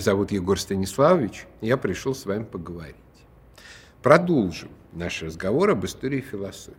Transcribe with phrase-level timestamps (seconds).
[0.00, 2.96] Зовут Егор Станиславович, я пришел с вами поговорить.
[4.02, 6.74] Продолжим наш разговор об истории философии.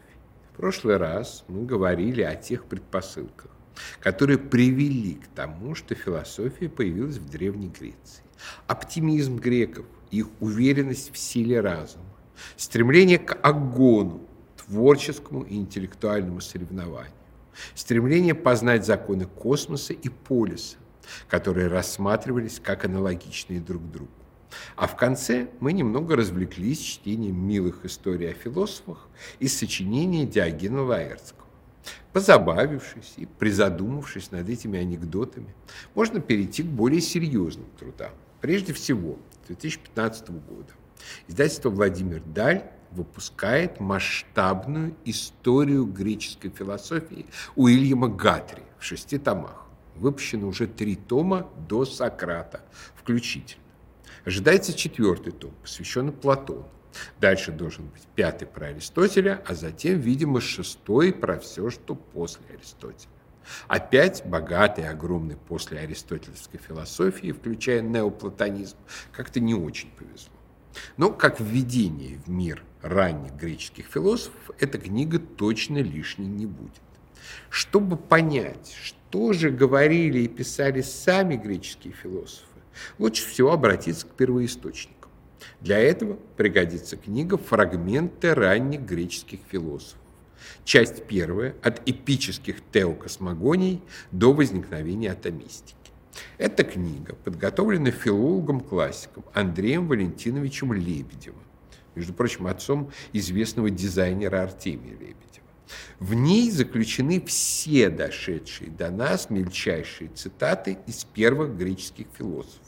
[0.51, 3.51] В прошлый раз мы говорили о тех предпосылках,
[3.99, 8.23] которые привели к тому, что философия появилась в Древней Греции.
[8.65, 12.15] Оптимизм греков, их уверенность в силе разума,
[12.57, 14.21] стремление к агону,
[14.65, 17.13] творческому и интеллектуальному соревнованию,
[17.75, 20.77] стремление познать законы космоса и полиса,
[21.27, 24.11] которые рассматривались как аналогичные друг другу.
[24.75, 29.07] А в конце мы немного развлеклись чтением милых историй о философах
[29.39, 31.41] из сочинения Диогена Лаэртского.
[32.13, 35.55] Позабавившись и призадумавшись над этими анекдотами,
[35.95, 38.11] можно перейти к более серьезным трудам.
[38.41, 40.73] Прежде всего, 2015 года
[41.27, 49.67] издательство «Владимир Даль» выпускает масштабную историю греческой философии Уильяма Гатри в шести томах.
[49.95, 52.61] Выпущено уже три тома до Сократа
[52.95, 53.63] включительно.
[54.25, 56.67] Ожидается четвертый том, посвященный Платону.
[57.19, 63.09] Дальше должен быть пятый про Аристотеля, а затем, видимо, шестой про все, что после Аристотеля.
[63.67, 68.77] Опять богатый, огромный после аристотельской философии, включая неоплатонизм,
[69.11, 70.33] как-то не очень повезло.
[70.97, 76.81] Но как введение в мир ранних греческих философов, эта книга точно лишней не будет.
[77.49, 78.97] Чтобы понять, что
[79.33, 82.45] же говорили и писали сами греческие философы,
[82.97, 85.11] лучше всего обратиться к первоисточникам.
[85.59, 89.99] Для этого пригодится книга «Фрагменты ранних греческих философов».
[90.63, 95.75] Часть первая от эпических теокосмогоний до возникновения атомистики.
[96.37, 101.43] Эта книга подготовлена филологом-классиком Андреем Валентиновичем Лебедевым,
[101.95, 105.30] между прочим, отцом известного дизайнера Артемия Лебедева.
[105.99, 112.59] В ней заключены все дошедшие до нас мельчайшие цитаты из первых греческих философов.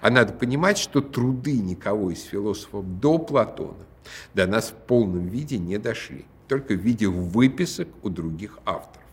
[0.00, 3.86] А надо понимать, что труды никого из философов до Платона
[4.34, 9.06] до нас в полном виде не дошли, только в виде выписок у других авторов.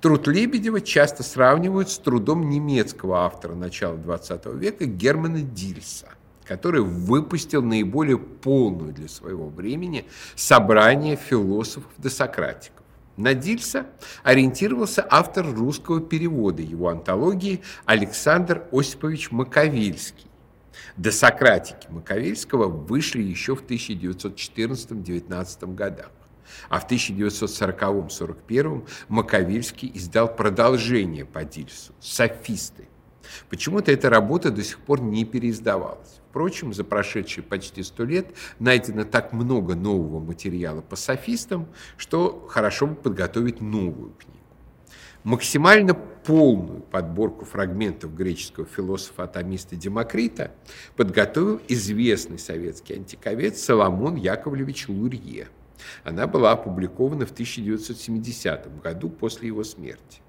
[0.00, 6.08] Труд Лебедева часто сравнивают с трудом немецкого автора начала XX века Германа Дильса,
[6.44, 10.04] который выпустил наиболее полную для своего времени
[10.36, 12.84] собрание философов-досократиков.
[13.16, 13.86] На Дильса
[14.24, 20.26] ориентировался автор русского перевода его антологии Александр Осипович Маковельский.
[20.96, 26.10] Досократики Маковельского вышли еще в 1914-19 годах.
[26.68, 32.88] А в 1940-41 Маковельский издал продолжение по Дильсу «Софисты».
[33.48, 36.20] Почему-то эта работа до сих пор не переиздавалась.
[36.30, 38.26] Впрочем, за прошедшие почти сто лет
[38.58, 44.38] найдено так много нового материала по софистам, что хорошо бы подготовить новую книгу.
[45.22, 50.50] Максимально полную подборку фрагментов греческого философа-атомиста Демокрита
[50.96, 55.48] подготовил известный советский антиковед Соломон Яковлевич Лурье–
[56.02, 60.20] она была опубликована в 1970 году после его смерти.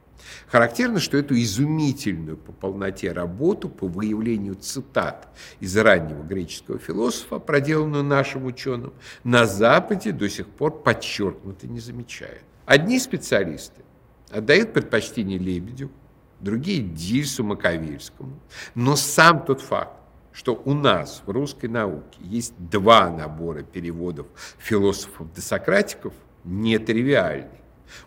[0.47, 5.27] Характерно, что эту изумительную по полноте работу по выявлению цитат
[5.59, 8.93] из раннего греческого философа, проделанную нашим ученым,
[9.23, 12.43] на Западе до сих пор подчеркнуто не замечают.
[12.65, 13.83] Одни специалисты
[14.31, 15.91] отдают предпочтение Лебедю,
[16.39, 18.39] другие– Дильсу Маковельскому.
[18.73, 19.99] Но сам тот факт,
[20.33, 26.13] что у нас в русской науке есть два набора переводов философов-десократиков,
[26.43, 27.61] нетривиальный.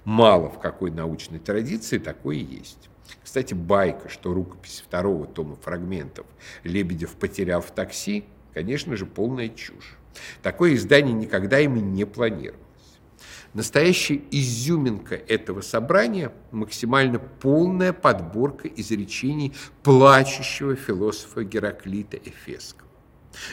[0.05, 2.89] Мало в какой научной традиции такое есть.
[3.22, 6.27] Кстати, байка, что рукопись второго тома фрагментов
[6.65, 8.25] Лебедев потерял в такси,
[8.55, 9.97] конечно же, полная чушь.
[10.42, 12.65] Такое издание никогда ими не планировалось.
[13.54, 22.89] Настоящая изюминка этого собрания– максимально полная подборка изречений плачущего философа Гераклита Эфесского.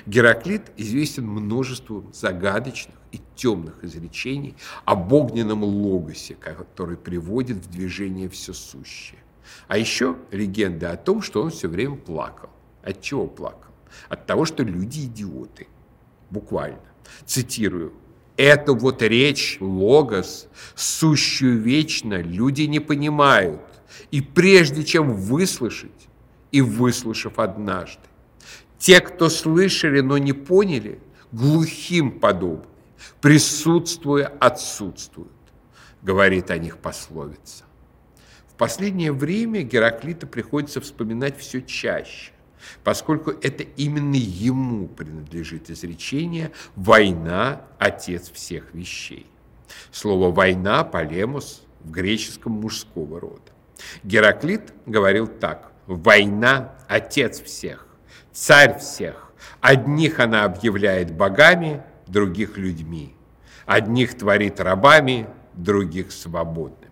[0.05, 8.53] Гераклит известен множеством загадочных и темных изречений об огненном логосе, который приводит в движение все
[8.53, 9.19] сущее.
[9.67, 12.49] А еще легенда о том, что он все время плакал.
[12.83, 13.71] От чего плакал?
[14.09, 15.67] От того, что люди идиоты.
[16.29, 16.79] Буквально.
[17.25, 17.93] Цитирую.
[18.37, 23.61] Эту вот речь, логос, сущую вечно, люди не понимают.
[24.11, 25.91] И прежде чем выслушать,
[26.51, 28.01] и выслушав однажды,
[28.77, 30.99] те, кто слышали, но не поняли,
[31.31, 32.65] глухим подобны,
[33.21, 35.31] присутствуя, отсутствуют,
[36.01, 37.63] говорит о них пословица.
[38.47, 42.31] В последнее время Гераклита приходится вспоминать все чаще
[42.83, 49.27] поскольку это именно ему принадлежит изречение «война– отец всех вещей».
[49.91, 53.41] Слово «война»– полемус в греческом мужского рода.
[54.03, 57.85] Гераклит говорил так Война– отец всех,
[58.31, 59.31] царь всех.
[59.61, 63.13] Одних она объявляет богами, других– людьми.
[63.65, 66.85] Одних творит рабами, других– свободными.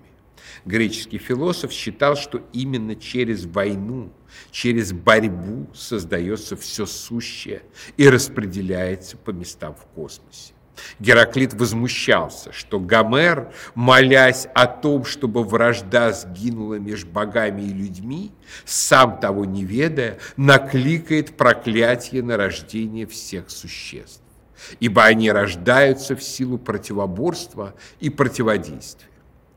[0.65, 4.11] Греческий философ считал, что именно через войну,
[4.51, 7.63] через борьбу создается все сущее
[7.97, 10.53] и распределяется по местам в космосе.
[10.99, 18.31] Гераклит возмущался, что Гомер, молясь о том, чтобы вражда сгинула между богами и людьми,
[18.65, 24.22] сам того не ведая, накликает проклятие на рождение всех существ,
[24.79, 29.09] ибо они рождаются в силу противоборства и противодействия.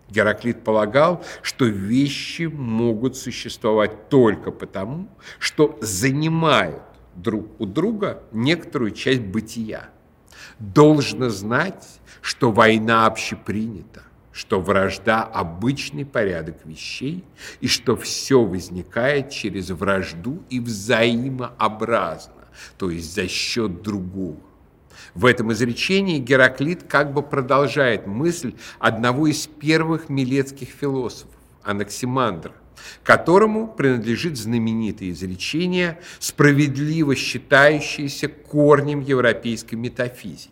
[0.09, 5.09] Гераклит полагал, что вещи могут существовать только потому,
[5.39, 6.83] что занимают
[7.17, 9.89] друг у друга некоторую часть бытия.
[10.59, 17.25] Должно знать, что война общепринята, что вражда– обычный порядок вещей,
[17.61, 22.45] и что все возникает через вражду и взаимообразно,
[22.79, 24.39] то есть за счет другого.
[25.17, 31.31] В этом изречении Гераклит как бы продолжает мысль одного из первых милецких философов,
[31.63, 32.53] Анаксимандра,
[33.03, 40.51] которому принадлежит знаменитое изречение, справедливо считающееся корнем европейской метафизики,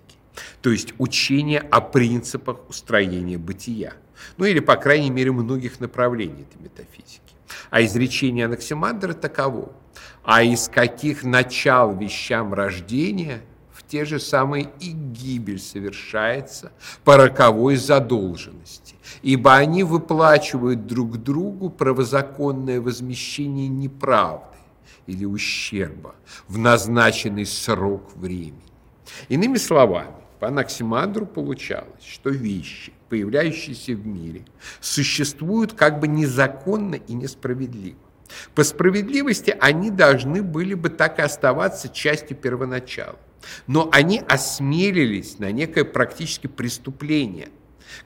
[0.62, 3.92] то есть учение о принципах устроения бытия,
[4.38, 7.20] ну или, по крайней мере, многих направлений этой метафизики.
[7.68, 9.74] А изречение Анаксимандра таково.
[10.22, 13.42] А из каких начал вещам рождения–
[13.88, 16.72] те же самые и гибель совершается
[17.04, 24.56] по роковой задолженности, ибо они выплачивают друг другу правозаконное возмещение неправды
[25.06, 26.14] или ущерба
[26.48, 28.62] в назначенный срок времени.
[29.28, 34.44] Иными словами, по Анаксимандру получалось, что вещи, появляющиеся в мире,
[34.80, 37.98] существуют как бы незаконно и несправедливо.
[38.54, 43.18] По справедливости они должны были бы так и оставаться частью первоначала.
[43.66, 47.50] Но они осмелились на некое практически преступление,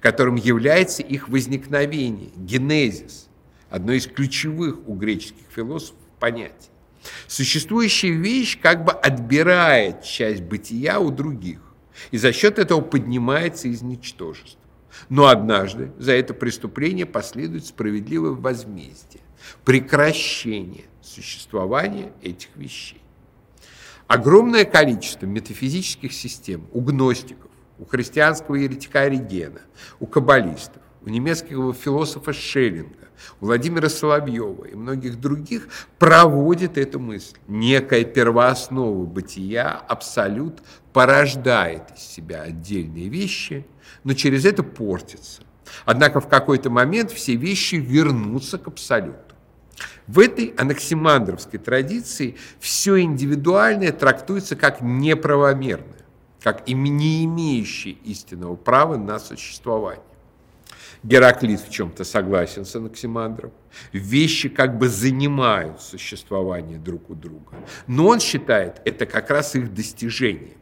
[0.00, 3.28] которым является их возникновение, генезис,
[3.70, 6.70] одно из ключевых у греческих философов понятий.
[7.26, 11.60] Существующая вещь как бы отбирает часть бытия у других,
[12.10, 14.60] и за счет этого поднимается из ничтожества.
[15.08, 19.22] Но однажды за это преступление последует справедливое возмездие,
[19.64, 23.00] прекращение существования этих вещей.
[24.06, 29.60] Огромное количество метафизических систем у гностиков, у христианского еретика Оригена,
[30.00, 33.08] у каббалистов, у немецкого философа Шеллинга,
[33.40, 35.68] у Владимира Соловьева и многих других
[35.98, 37.36] проводит эту мысль.
[37.46, 40.62] Некая первооснова бытия, абсолют,
[40.92, 43.66] порождает из себя отдельные вещи,
[44.04, 45.42] но через это портится.
[45.86, 49.34] Однако в какой-то момент все вещи вернутся к абсолюту.
[50.06, 56.04] В этой анаксимандровской традиции все индивидуальное трактуется как неправомерное,
[56.42, 60.02] как не имеющее истинного права на существование.
[61.02, 63.52] Гераклит в чем-то согласен с Анаксимандром.
[63.92, 67.56] Вещи как бы занимают существование друг у друга.
[67.86, 70.56] Но он считает это как раз их достижение.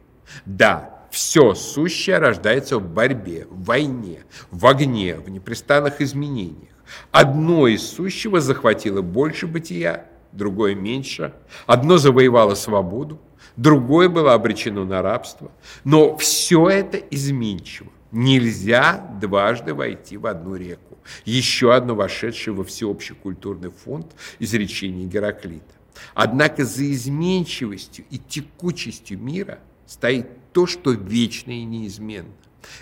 [0.45, 6.73] Да, все сущее рождается в борьбе, в войне, в огне, в непрестанных изменениях.
[7.11, 11.33] Одно из сущего захватило больше бытия, другое меньше.
[11.65, 13.19] Одно завоевало свободу,
[13.55, 15.51] другое было обречено на рабство.
[15.83, 17.91] Но все это изменчиво.
[18.17, 20.97] Нельзя дважды войти в одну реку.
[21.23, 24.07] Еще одно вошедшее во всеобщий культурный фонд
[24.39, 25.75] изречение Гераклита.
[26.15, 32.33] Однако за изменчивостью и текучестью мира стоит то, что вечно и неизменно.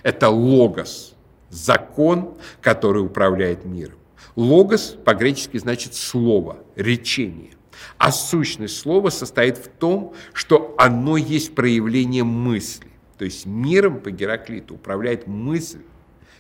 [0.03, 1.15] Это логос–
[1.49, 3.99] закон, который управляет миром.
[4.37, 7.51] Логос по-гречески значит слово, речение.
[7.97, 12.94] А сущность слова состоит в том, что оно есть проявление мысли.
[13.17, 15.81] То есть миром по Гераклиту управляет мысль.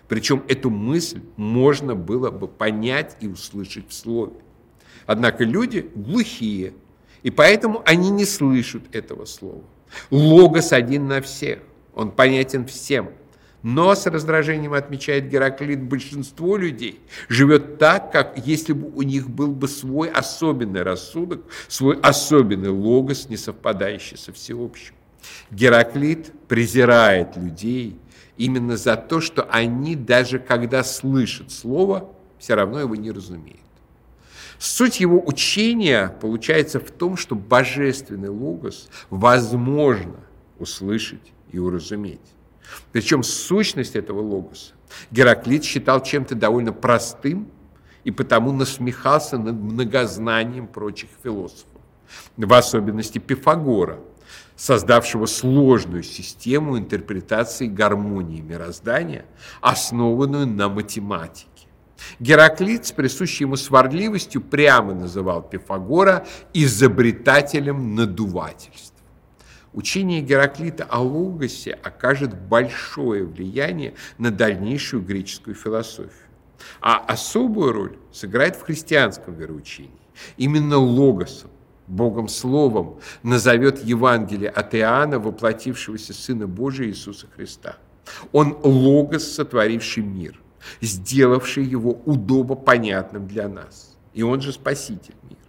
[0.07, 4.33] Причем эту мысль можно было бы понять и услышать в слове.
[5.05, 6.73] Однако люди глухие,
[7.23, 9.63] и поэтому они не слышат этого слова.
[10.11, 11.59] Логос один на всех,
[11.93, 13.09] он понятен всем–
[13.65, 19.53] но с раздражением отмечает Гераклит, большинство людей живет так, как если бы у них был
[19.53, 24.93] бы свой особенный рассудок, свой особенный логос, не совпадающий со всеобщим.
[25.51, 27.99] Гераклит презирает людей
[28.37, 33.59] именно за то, что они даже когда слышат слово, все равно его не разумеют.
[34.57, 40.15] Суть его учения получается в том, что божественный логос возможно
[40.59, 42.21] услышать и уразуметь.
[42.91, 44.73] Причем сущность этого логоса
[45.11, 47.49] Гераклит считал чем-то довольно простым
[48.03, 51.65] и потому насмехался над многознанием прочих философов,
[52.37, 53.99] в особенности Пифагора,
[54.55, 59.25] создавшего сложную систему интерпретации гармонии мироздания,
[59.61, 61.49] основанную на математике.
[62.19, 68.95] Гераклит с присущей ему сварливостью прямо называл Пифагора изобретателем надувательства.
[69.73, 76.11] Учение Гераклита о логосе окажет большое влияние на дальнейшую греческую философию.
[76.79, 79.91] А особую роль сыграет в христианском вероучении.
[80.37, 81.51] Именно логосом,
[81.87, 87.77] Богом Словом, назовет Евангелие от Иоанна, воплотившегося Сына Божия Иисуса Христа.
[88.31, 90.39] Он логос, сотворивший мир,
[90.81, 93.95] сделавший его удобо понятным для нас.
[94.13, 95.39] И он же Спаситель мира.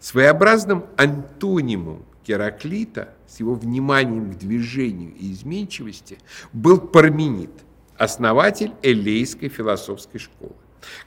[0.00, 6.18] Своеобразным антонимом Гераклита с его вниманием к движению и изменчивости
[6.52, 7.50] был Парменид,
[7.96, 10.56] основатель элейской философской школы,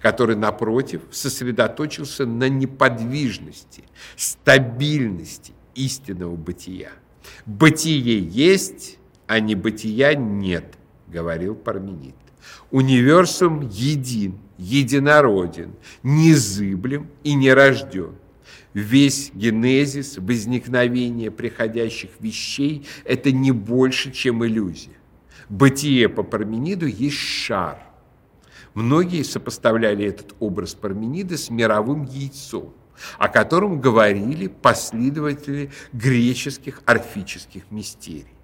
[0.02, 3.84] который, напротив, сосредоточился на неподвижности,
[4.16, 6.92] стабильности истинного бытия.
[7.46, 10.76] «Бытие есть, а не бытия нет»,—
[11.08, 12.16] говорил Парменид.
[12.72, 18.16] «Универсум един, единороден, незыблем и нерожден
[18.78, 24.92] весь генезис, возникновение приходящих вещей– это не больше, чем иллюзия.
[25.50, 27.80] Бытие по Пармениду есть шар.
[28.78, 32.76] Многие сопоставляли этот образ Парменида с мировым яйцом,
[33.18, 38.36] о котором говорили последователи греческих орфических мистерий.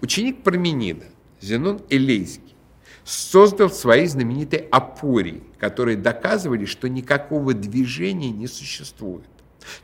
[0.00, 1.06] Ученик Парменида,
[1.40, 2.54] Зенон Элейский,
[3.02, 9.26] создал свои знаменитые опории, которые доказывали, что никакого движения не существует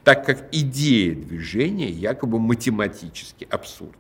[0.05, 3.97] так как идея движения якобы математически абсурдна.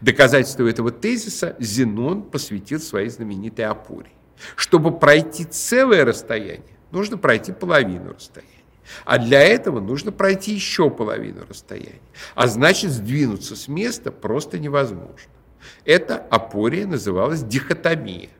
[0.00, 4.10] Доказательство этого тезиса Зенон посвятил своей знаменитой опоре.
[4.56, 8.48] Чтобы пройти целое расстояние, нужно пройти половину расстояния.
[9.04, 12.00] А для этого нужно пройти еще половину расстояния.
[12.34, 15.30] А значит, сдвинуться с места просто невозможно.
[15.84, 18.30] Эта опория называлась дихотомия.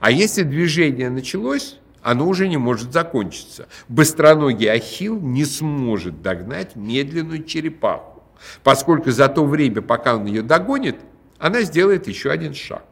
[0.00, 3.68] А если движение началось, оно уже не может закончиться.
[3.88, 8.22] Быстроногий ахилл не сможет догнать медленную черепаху,
[8.62, 10.96] поскольку за то время, пока он ее догонит,
[11.38, 12.84] она сделает еще один шаг.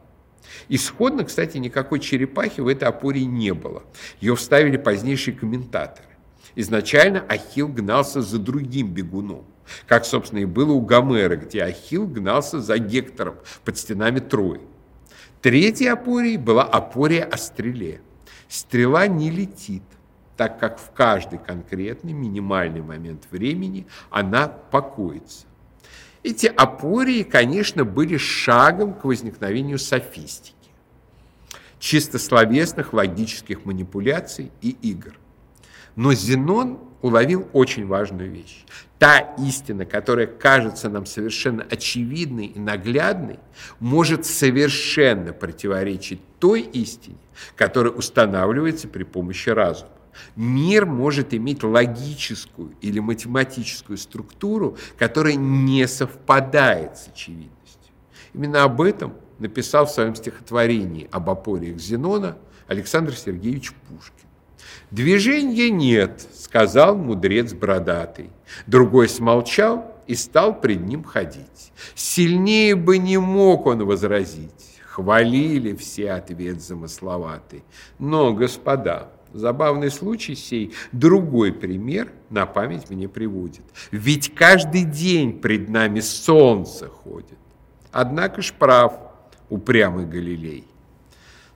[0.69, 3.83] Исходно, кстати, никакой черепахи в этой опоре не было.
[4.19, 6.07] Ее вставили позднейшие комментаторы.
[6.55, 9.45] Изначально Ахилл гнался за другим бегуном,
[9.87, 14.61] как, собственно, и было у Гомера, где Ахилл гнался за Гектором под стенами Трои.
[15.41, 18.01] Третьей опорией была опория о стреле–
[18.51, 19.83] Стрела не летит,
[20.35, 25.45] так как в каждый конкретный минимальный момент времени она покоится.
[26.23, 30.55] Эти апории, конечно, были шагом к возникновению софистики,
[31.79, 35.13] чисто словесных логических манипуляций и игр.
[35.95, 38.65] Но Зенон уловил очень важную вещь.
[38.99, 43.39] Та истина, которая кажется нам совершенно очевидной и наглядной,
[43.79, 47.17] может совершенно противоречить той истине,
[47.55, 49.89] которая устанавливается при помощи разума.
[50.35, 57.93] Мир может иметь логическую или математическую структуру, которая не совпадает с очевидностью.
[58.33, 62.37] Именно об этом написал в своем стихотворении об опориях Зенона
[62.67, 64.27] Александр Сергеевич Пушкин.
[64.91, 68.29] «Движения нет»,— сказал мудрец бородатый.
[68.67, 71.71] Другой смолчал и стал пред ним ходить.
[71.95, 74.51] Сильнее бы не мог он возразить.
[74.85, 77.63] Хвалили все ответ замысловатый.
[77.97, 83.63] Но, господа, забавный случай сей, другой пример на память мне приводит.
[83.91, 87.37] Ведь каждый день пред нами солнце ходит.
[87.91, 88.93] Однако ж прав
[89.49, 90.65] упрямый Галилей.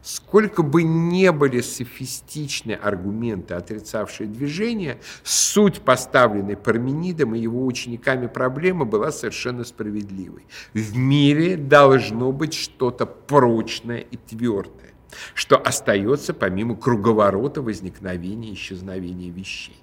[0.05, 8.86] Сколько бы не были софистичны аргументы, отрицавшие движение, суть поставленной Парменидом и его учениками проблемы
[8.86, 10.46] была совершенно справедливой.
[10.75, 14.85] В мире должно быть что-то прочное и твердое,
[15.34, 19.77] что остается помимо круговорота возникновения и исчезновения вещей.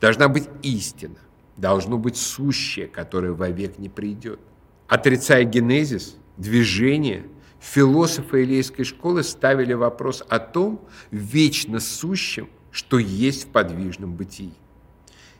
[0.00, 1.18] Должна быть истина,
[1.56, 4.40] должно быть сущее, которое вовек не придет.
[4.88, 7.26] Отрицая генезис, движение–
[7.60, 10.80] философы Илейской школы ставили вопрос о том
[11.10, 14.54] вечно сущем, что есть в подвижном бытии.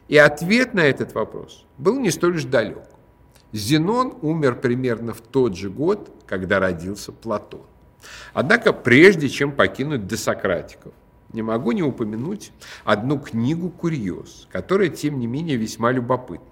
[0.09, 2.85] И ответ на этот вопрос был не столь уж далек.
[3.52, 7.62] Зенон умер примерно в тот же год, когда родился Платон.
[8.33, 10.93] Однако, прежде чем покинуть десократиков,
[11.33, 12.53] не могу не упомянуть
[12.85, 16.47] одну книгу «Курьез», которая, тем не менее, весьма любопытна.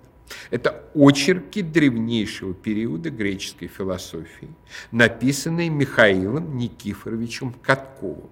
[0.51, 4.49] Это очерки древнейшего периода греческой философии,
[4.91, 8.31] написанные Михаилом Никифоровичем Катковым,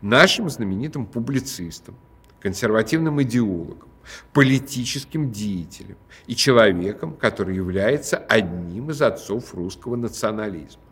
[0.00, 1.96] нашим знаменитым публицистом,
[2.40, 3.88] консервативным идеологом,
[4.32, 5.96] политическим деятелем
[6.26, 10.82] и человеком, который является одним из отцов русского национализма.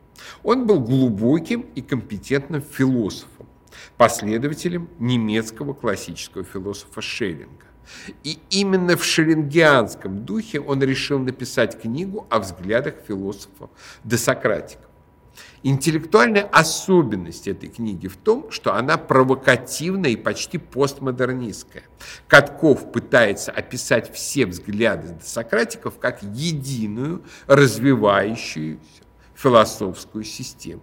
[0.42, 3.48] Он был глубоким и компетентным философом,
[3.96, 7.64] последователем немецкого классического философа Шеллинга.
[8.22, 13.70] И именно в шеллингианском духе он решил написать книгу о взглядах философов
[14.04, 14.86] досократиков.
[15.62, 21.84] Интеллектуальная особенность этой книги в том, что она провокативная и почти постмодернистская.
[22.28, 29.03] Катков пытается описать все взгляды сократиков как единую, развивающуюся
[29.34, 30.82] философскую систему.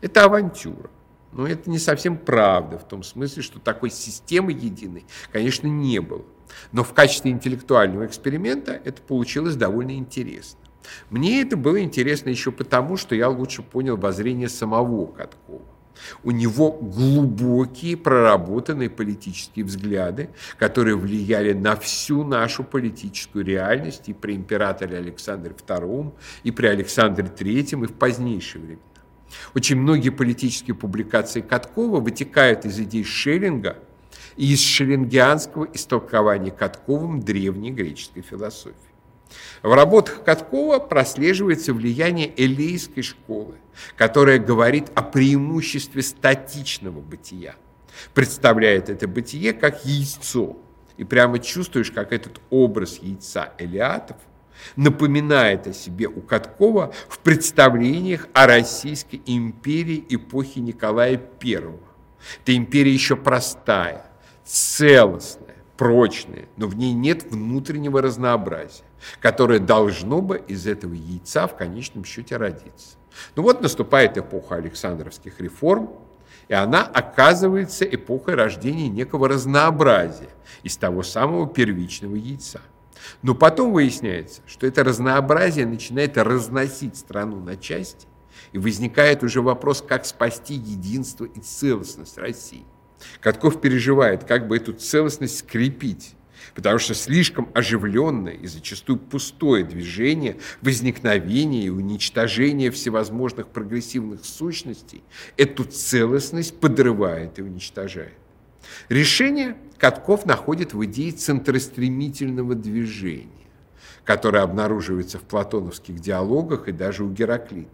[0.00, 0.90] Это авантюра.
[1.32, 6.24] Но это не совсем правда в том смысле, что такой системы единой, конечно, не было.
[6.72, 10.60] Но в качестве интеллектуального эксперимента это получилось довольно интересно.
[11.10, 15.75] Мне это было интересно еще потому, что я лучше понял воззрение самого Каткова.
[16.22, 24.34] У него глубокие проработанные политические взгляды, которые влияли на всю нашу политическую реальность и при
[24.34, 26.12] императоре Александре II,
[26.42, 28.82] и при Александре III, и в позднейшие времена.
[29.54, 33.78] Очень многие политические публикации Каткова вытекают из идей Шеллинга
[34.36, 38.85] и из шеллингианского истолкования Катковым древней греческой философии.
[39.62, 43.56] В работах Каткова прослеживается влияние элейской школы,
[43.96, 47.56] которая говорит о преимуществе статичного бытия,
[48.14, 50.56] представляет это бытие как яйцо,
[50.96, 54.16] и прямо чувствуешь, как этот образ яйца Элиатов
[54.74, 61.62] напоминает о себе у Каткова в представлениях о Российской империи эпохи Николая I.
[62.42, 64.06] Эта империя еще простая,
[64.44, 65.45] целостная,
[65.76, 68.84] прочная, но в ней нет внутреннего разнообразия
[69.20, 72.96] которое должно бы из этого яйца в конечном счете родиться.
[73.34, 75.90] Ну вот наступает эпоха Александровских реформ,
[76.48, 80.28] и она оказывается эпохой рождения некого разнообразия
[80.62, 82.60] из того самого первичного яйца.
[83.22, 88.06] Но потом выясняется, что это разнообразие начинает разносить страну на части,
[88.52, 92.64] и возникает уже вопрос, как спасти единство и целостность России.
[93.20, 96.14] Катков переживает, как бы эту целостность скрепить,
[96.54, 105.02] потому что слишком оживленное и зачастую пустое движение возникновения и уничтожения всевозможных прогрессивных сущностей
[105.36, 108.14] эту целостность подрывает и уничтожает.
[108.88, 113.28] Решение Катков находит в идее центростремительного движения,
[114.04, 117.68] которое обнаруживается в платоновских диалогах и даже у Гераклита.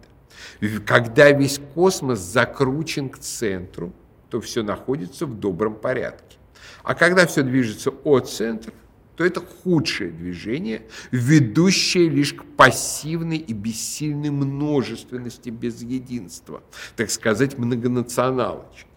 [0.85, 3.93] Когда весь космос закручен к центру,
[4.33, 6.37] то все находится в добром порядке.
[6.81, 8.73] А когда все движется от центра,
[9.15, 16.63] то это худшее движение, ведущее лишь к пассивной и бессильной множественности без единства,
[16.95, 18.87] так сказать, многонационалочки.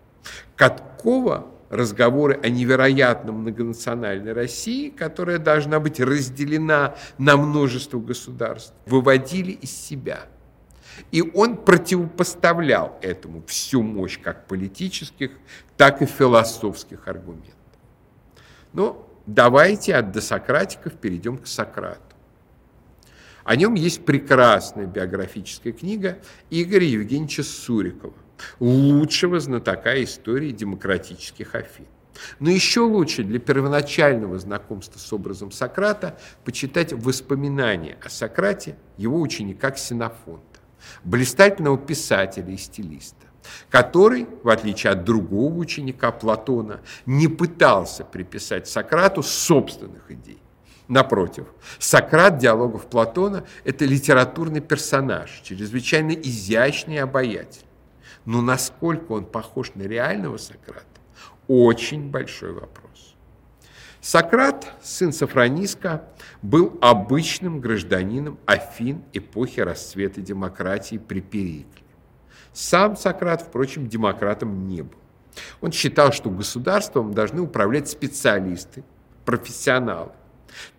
[0.57, 9.71] Каткова разговоры о невероятном многонациональной России, которая должна быть разделена на множество государств, выводили из
[9.71, 10.29] себя.
[11.11, 15.33] И он противопоставлял этому всю мощь как политических,
[15.77, 17.55] так и философских аргументов.
[18.73, 22.01] Но давайте от досократиков перейдем к Сократу.
[23.45, 26.19] О нем есть прекрасная биографическая книга
[26.51, 28.15] Игоря Евгеньевича Сурикова,
[28.59, 31.87] лучшего знатока истории демократических Афин.
[32.41, 39.71] Но еще лучше для первоначального знакомства с образом Сократа почитать воспоминания о Сократе его ученика
[39.71, 40.56] Ксенофонта,
[41.05, 43.27] блистательного писателя и стилиста
[43.71, 50.43] который, в отличие от другого ученика Платона, не пытался приписать Сократу собственных идей.
[50.89, 51.47] Напротив,
[51.79, 57.67] Сократ диалогов Платона– это литературный персонаж, чрезвычайно изящный и обаятельный.
[58.25, 60.87] Но насколько он похож на реального Сократа–
[61.49, 63.15] очень большой вопрос.
[64.01, 66.05] Сократ, сын Софрониска,
[66.43, 71.85] был обычным гражданином Афин эпохи расцвета демократии при Перикле.
[72.53, 74.99] Сам Сократ, впрочем, демократом не был.
[75.61, 78.85] Он считал, что государством должны управлять специалисты,
[79.25, 80.13] профессионалы.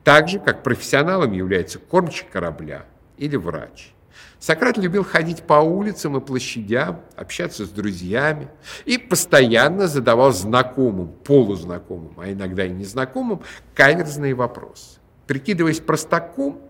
[0.04, 2.86] Так же, как профессионалом является кормчий корабля
[3.17, 3.93] или врач.
[4.39, 8.50] Сократ любил ходить по улицам и площадям, общаться с друзьями
[8.86, 13.41] и постоянно задавал знакомым, полузнакомым, а иногда и незнакомым,
[13.74, 14.97] каверзные вопросы.
[15.28, 16.62] Прикидываясь простаком,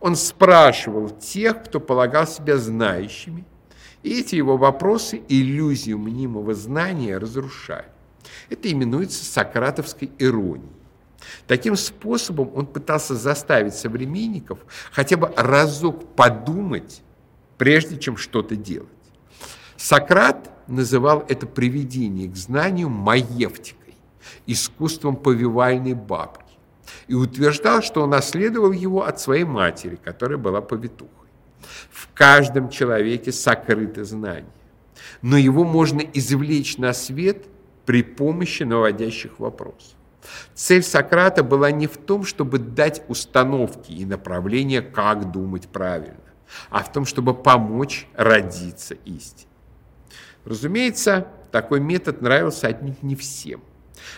[0.00, 3.44] он спрашивал тех, кто полагал себя знающими,
[4.02, 7.86] и эти его вопросы иллюзию мнимого знания разрушали.
[8.48, 10.68] Это именуется сократовской иронией.
[11.46, 14.58] Таким способом он пытался заставить современников
[14.90, 17.02] хотя бы разок подумать,
[17.58, 18.88] прежде чем что-то делать.
[19.76, 23.94] Сократ называл это приведение к знанию маевтикой,
[24.46, 26.49] искусством повивальной бабки,
[27.08, 31.28] и утверждал, что он наследовал его от своей матери, которая была повитухой.
[31.90, 34.52] В каждом человеке сокрыто знание,
[35.22, 37.46] но его можно извлечь на свет
[37.86, 39.96] при помощи наводящих вопросов.
[40.54, 46.20] Цель Сократа была не в том, чтобы дать установки и направления, как думать правильно,
[46.68, 49.48] а в том, чтобы помочь родиться истине.
[50.44, 53.62] Разумеется, такой метод нравился отнюдь не всем.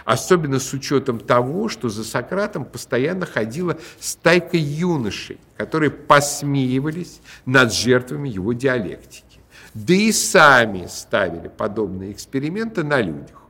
[0.04, 8.28] Особенно с учетом того, что за Сократом постоянно ходила стайка юношей, которые посмеивались над жертвами
[8.28, 9.40] его диалектики.
[9.74, 13.42] Да и сами ставили подобные эксперименты на людях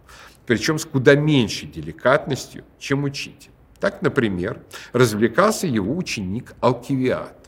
[0.47, 3.51] причем с куда меньшей деликатностью, чем учитель.
[3.81, 4.61] Так, например,
[4.93, 7.42] развлекался его ученик Алкивиад.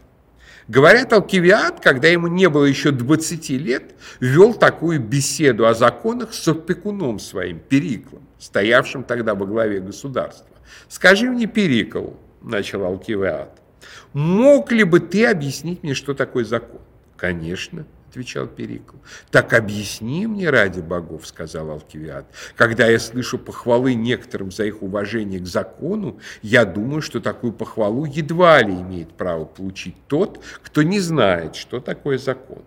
[0.66, 6.48] Говорят, Алкивиад, когда ему не было еще 20 лет, вел такую беседу о законах с
[6.48, 10.46] опекуном своим, Периклом, стоявшим тогда во главе государства.
[10.88, 12.11] «Скажи мне, Перикл»,–
[12.42, 13.61] начал Алкивиад,–
[14.14, 16.81] «мог ли бы ты объяснить мне, что такое закон?»
[17.16, 18.96] «Конечно», отвечал Перикл.
[19.31, 22.27] «Так объясни мне ради богов»,— сказал Алкивиад.
[22.55, 28.05] «Когда я слышу похвалы некоторым за их уважение к закону, я думаю, что такую похвалу
[28.05, 32.62] едва ли имеет право получить тот, кто не знает, что такое закон».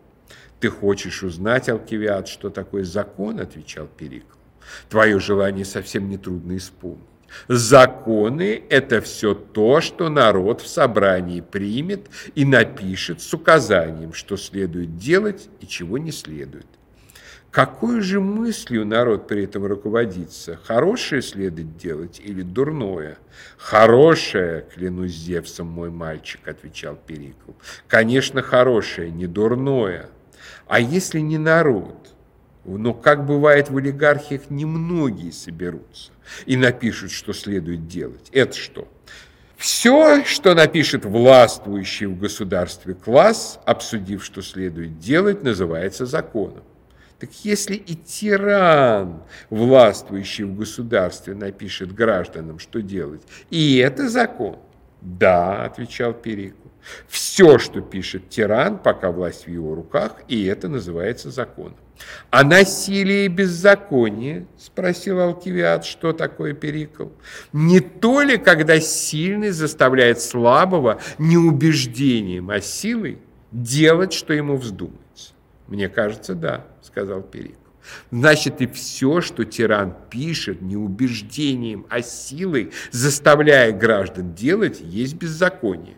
[0.60, 4.36] «Ты хочешь узнать, Алкивиад, что такое закон?»— отвечал Перикл.
[4.90, 7.17] «Твое желание совсем нетрудно исполнить.
[7.48, 14.98] Законы– это все то, что народ в собрании примет и напишет с указанием, что следует
[14.98, 16.68] делать и чего не следует.
[17.52, 20.60] Какой же мыслью народ при этом руководится?
[20.64, 23.18] Хорошее следует делать или дурное?
[23.58, 27.54] Хорошее, клянусь Зевсом, мой мальчик, отвечал Перикл.
[27.88, 30.10] Конечно, хорошее, не дурное.
[30.68, 32.14] А если не народ?
[32.68, 36.12] Но, как бывает в олигархиях, немногие соберутся
[36.46, 38.30] и напишут, что следует делать.
[38.34, 38.90] Это что?
[39.56, 46.64] Все, что напишет властвующий в государстве класс, обсудив, что следует делать, называется законом.
[47.20, 54.60] Так если и тиран, властвующий в государстве, напишет гражданам, что делать, и это закон?
[55.02, 56.68] Да, отвечал Перикл.
[57.08, 61.78] Все, что пишет тиран, пока власть в его руках, и это называется законом.
[62.30, 67.08] А насилие и беззаконие, спросил Алкивиад, что такое перикл?
[67.54, 73.20] Не то ли, когда сильный заставляет слабого не убеждением, а силой
[73.52, 75.34] делать, что ему вздумается?
[75.68, 77.56] Мне кажется, да, сказал перикл.
[78.12, 85.97] Значит, и все, что тиран пишет, не убеждением, а силой, заставляя граждан делать, есть беззаконие.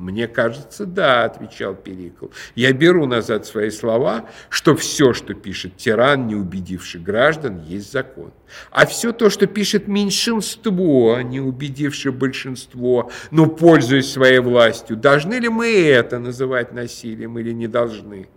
[0.00, 2.28] «Мне кажется, да»,— отвечал Перикл.
[2.54, 8.32] «Я беру назад свои слова, что все, что пишет тиран, не убедивший граждан, есть закон.
[8.70, 15.50] А все то, что пишет меньшинство, не убедившее большинство, но пользуясь своей властью, должны ли
[15.50, 18.28] мы это называть насилием или не должны?»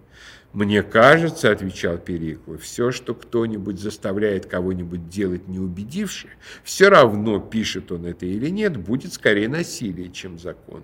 [0.52, 6.28] «Мне кажется,— отвечал Перикл,— все, что кто-нибудь заставляет кого-нибудь делать не убедивши,
[6.66, 10.84] все равно, пишет он это или нет, будет скорее насилие, чем закон.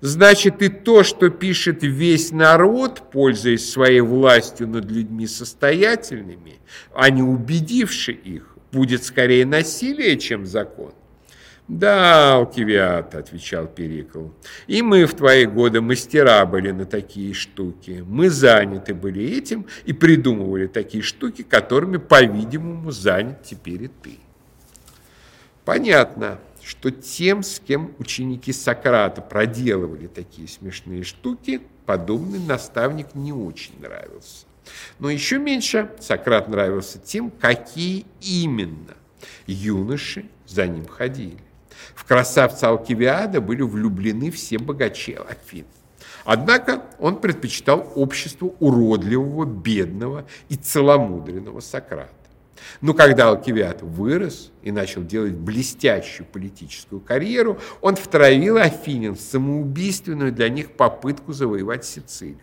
[0.00, 6.58] Значит, и то, что пишет весь народ, пользуясь своей властью над людьми состоятельными,
[6.94, 10.92] а не убедивши их, будет скорее насилие, чем закон.
[11.66, 14.28] «Да, Алкивиад»,— отвечал Перикл,—
[14.68, 18.04] «и мы в твои годы мастера были на такие штуки.
[18.06, 24.18] Мы заняты были этим и придумывали такие штуки, которыми, по-видимому, занят теперь и ты».
[25.64, 33.80] Понятно что тем, с кем ученики Сократа проделывали такие смешные штуки, подобный наставник не очень
[33.80, 34.46] нравился.
[34.98, 38.96] Но еще меньше Сократ нравился тем, какие именно
[39.46, 41.38] юноши за ним ходили.
[41.94, 45.66] В красавца Алкивиада были влюблены все богачи Афин.
[46.24, 52.10] Однако он предпочитал общество уродливого, бедного и целомудренного Сократа.
[52.80, 60.32] Но когда Алкивиад вырос и начал делать блестящую политическую карьеру, он втравил Афинин в самоубийственную
[60.32, 62.40] для них попытку завоевать Сицилию.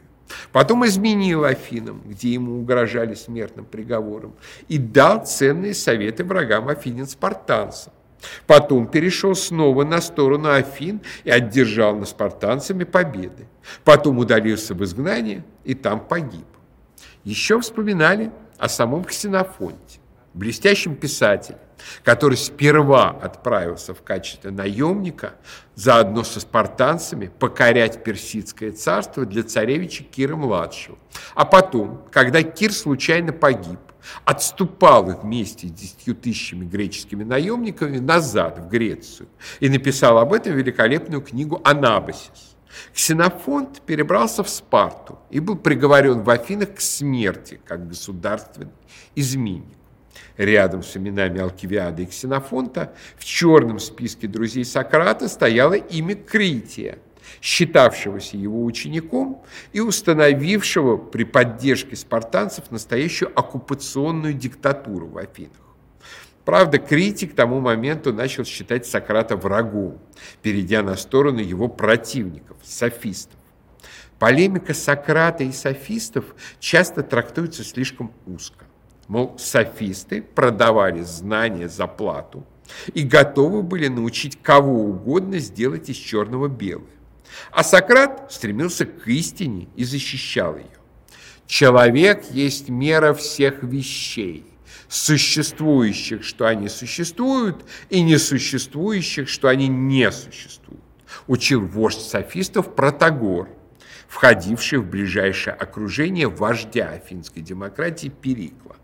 [0.52, 4.36] Потом изменил Афинам, где ему угрожали смертным приговором,
[4.68, 7.94] и дал ценные советы врагам Афинин спартанцам.
[8.48, 13.48] Потом перешел снова на сторону Афин и одержал над спартанцами победы.
[13.84, 16.46] Потом удалился в изгнание и там погиб.
[17.26, 20.00] Еще вспоминали о самом Ксенофонте
[20.34, 21.60] блестящим писателем,
[22.04, 25.34] который сперва отправился в качестве наемника
[25.76, 30.98] заодно со спартанцами покорять персидское царство для царевича Кира-младшего.
[31.36, 33.80] А потом, когда Кир случайно погиб,
[34.26, 41.22] отступал вместе с десятью тысячами греческими наемниками назад в Грецию и написал об этом великолепную
[41.22, 42.56] книгу «Анабасис».
[42.94, 48.72] Ксенофонт перебрался в Спарту и был приговорен в Афинах к смерти как государственный
[49.16, 49.78] изменник.
[50.38, 57.00] Рядом с именами Алкивиада и Ксенофонта в черном списке друзей Сократа стояло имя Крития,
[57.42, 65.52] считавшегося его учеником и установившего при поддержке спартанцев настоящую оккупационную диктатуру в Афинах.
[66.46, 70.00] Правда, критик к тому моменту начал считать Сократа врагом,
[70.42, 73.40] перейдя на сторону его противников, софистов.
[74.20, 78.66] Полемика Сократа и софистов часто трактуется слишком узко.
[79.14, 82.48] Мол, софисты продавали знания за плату
[82.96, 86.90] и готовы были научить кого угодно сделать из черного белое.
[87.52, 90.66] А Сократ стремился к истине и защищал ее.
[91.46, 94.48] Человек есть мера всех вещей,
[94.88, 100.82] существующих, что они существуют, и несуществующих, что они не существуют.
[101.28, 103.48] Учил вождь софистов Протагор,
[104.08, 108.78] входивший в ближайшее окружение вождя афинской демократии Перикла.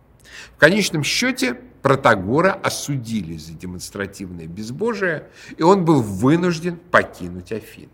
[0.55, 7.89] В конечном счете Протагора осудили за демонстративное безбожие, и он был вынужден покинуть Афины.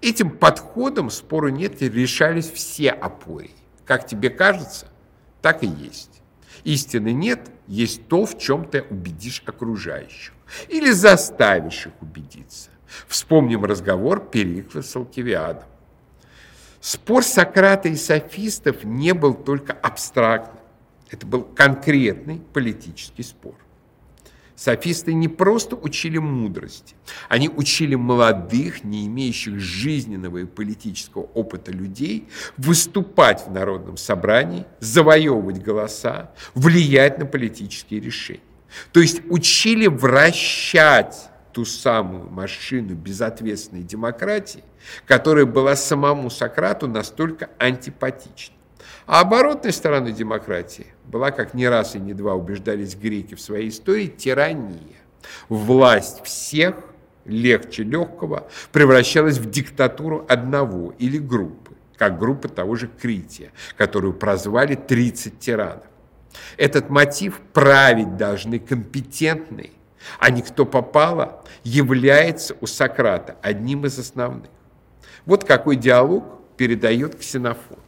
[0.00, 3.54] Этим подходом, спору нет, решались все опории.
[3.84, 4.88] Как тебе кажется,
[5.40, 6.22] так и есть.
[6.64, 10.32] Истины нет, есть то, в чем ты убедишь окружающих.
[10.68, 12.70] Или заставишь их убедиться.
[13.06, 15.68] Вспомним разговор Перикла с Алкивиадом.
[16.80, 20.62] Спор Сократа и софистов не был только абстрактным.
[21.10, 23.54] Это был конкретный политический спор.
[24.56, 26.96] Софисты не просто учили мудрости,
[27.28, 35.62] они учили молодых, не имеющих жизненного и политического опыта людей выступать в народном собрании, завоевывать
[35.62, 38.40] голоса, влиять на политические решения.
[38.92, 44.64] То есть учили вращать ту самую машину безответственной демократии,
[45.06, 48.55] которая была самому Сократу настолько антипатична.
[49.06, 53.68] А оборотной стороной демократии была, как не раз и не два убеждались греки в своей
[53.68, 54.80] истории, тирания.
[55.48, 56.74] Власть всех,
[57.24, 64.74] легче легкого, превращалась в диктатуру одного или группы, как группа того же Крития, которую прозвали
[64.74, 65.84] 30 тиранов.
[66.56, 69.70] Этот мотив править должны компетентные,
[70.18, 74.50] а никто попало, является у Сократа одним из основных.
[75.26, 76.24] Вот какой диалог
[76.56, 77.78] передает Ксенофон.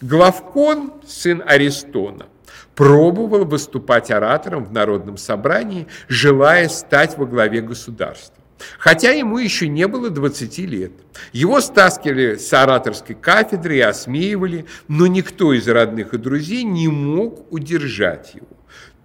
[0.00, 2.26] Главкон, сын Аристона,
[2.74, 8.36] пробовал выступать оратором в народном собрании, желая стать во главе государства.
[8.78, 10.92] Хотя ему еще не было 20 лет.
[11.32, 17.50] Его стаскивали с ораторской кафедры и осмеивали, но никто из родных и друзей не мог
[17.52, 18.46] удержать его.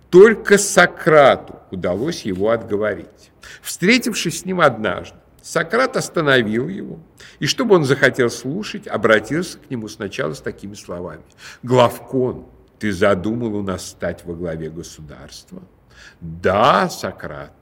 [0.10, 3.32] Только Сократу удалось его отговорить.
[3.62, 7.00] Встретившись с ним однажды, Сократ остановил его,
[7.38, 11.22] и чтобы он захотел слушать, обратился к нему сначала с такими словами.
[11.62, 12.48] «Главкон,
[12.80, 15.62] ты задумал у нас стать во главе государства?»
[16.20, 17.54] «Да, Сократ».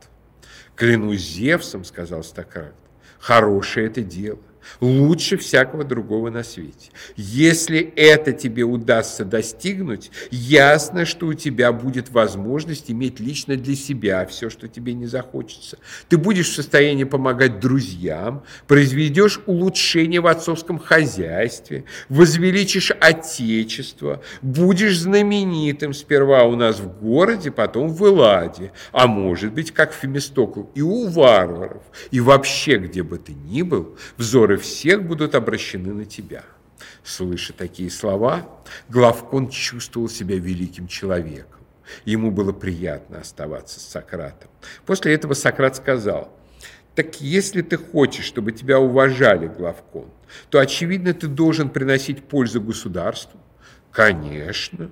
[0.77, 2.73] «Клянусь Зевсом»,— сказал Сократ,—
[3.19, 4.39] «хорошее это дело
[4.81, 6.91] лучше всякого другого на свете.
[7.15, 14.25] Если это тебе удастся достигнуть, ясно, что у тебя будет возможность иметь лично для себя
[14.25, 15.77] все, что тебе не захочется.
[16.09, 25.93] Ты будешь в состоянии помогать друзьям, произведешь улучшение в отцовском хозяйстве, возвеличишь отечество, будешь знаменитым
[25.93, 31.07] сперва у нас в городе, потом в Эладе, а может быть, как Фемистокл, и у
[31.07, 36.43] варваров, и вообще, где бы ты ни был, взоры взоры всех будут обращены на тебя.
[37.03, 38.47] Слыша такие слова,
[38.89, 41.61] Главкон чувствовал себя великим человеком.
[42.05, 44.49] Ему было приятно оставаться с Сократом.
[44.85, 46.31] После этого Сократ сказал,
[46.95, 50.09] «Так если ты хочешь, чтобы тебя уважали, Главкон,
[50.49, 53.39] то, очевидно, ты должен приносить пользу государству».
[53.91, 54.89] «Конечно.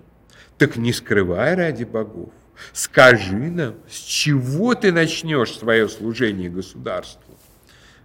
[0.58, 2.32] Так не скрывай ради богов.
[2.74, 7.32] Скажи нам, с чего ты начнешь свое служение государству?»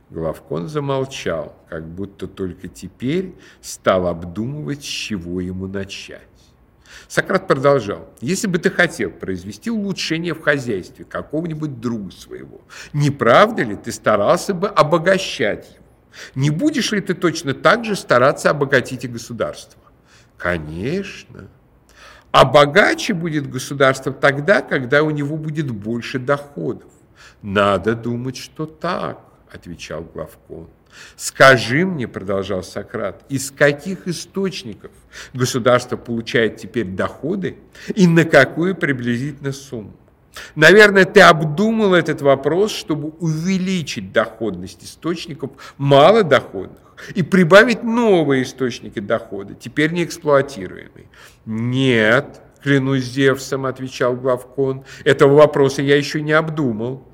[0.09, 6.23] Главкон замолчал, как будто только теперь стал обдумывать, с чего ему начать.
[7.09, 8.09] Сократ продолжал.
[8.21, 12.61] «Если бы ты хотел произвести улучшение в хозяйстве какого-нибудь друга своего,
[12.93, 15.85] не правда ли ты старался бы обогащать его?
[16.35, 19.81] Не будешь ли ты точно так же стараться обогатить и государство?»
[20.37, 21.49] «Конечно.
[22.31, 26.91] А богаче будет государство тогда, когда у него будет больше доходов.
[27.43, 29.21] Надо думать, что так
[29.57, 30.69] отвечал главкон.
[31.17, 34.93] Скажи мне, продолжал Сократ, из каких источников
[35.35, 37.59] государство получает теперь доходы
[37.95, 39.93] и на какую приблизительно сумму?
[40.55, 46.79] Наверное, ты обдумал этот вопрос, чтобы увеличить доходность источников малодоходных
[47.15, 51.07] и прибавить новые источники дохода, теперь не эксплуатируемые.
[51.47, 57.07] Нет, клянусь Зевсом, отвечал Главкон, этого вопроса я еще не обдумал.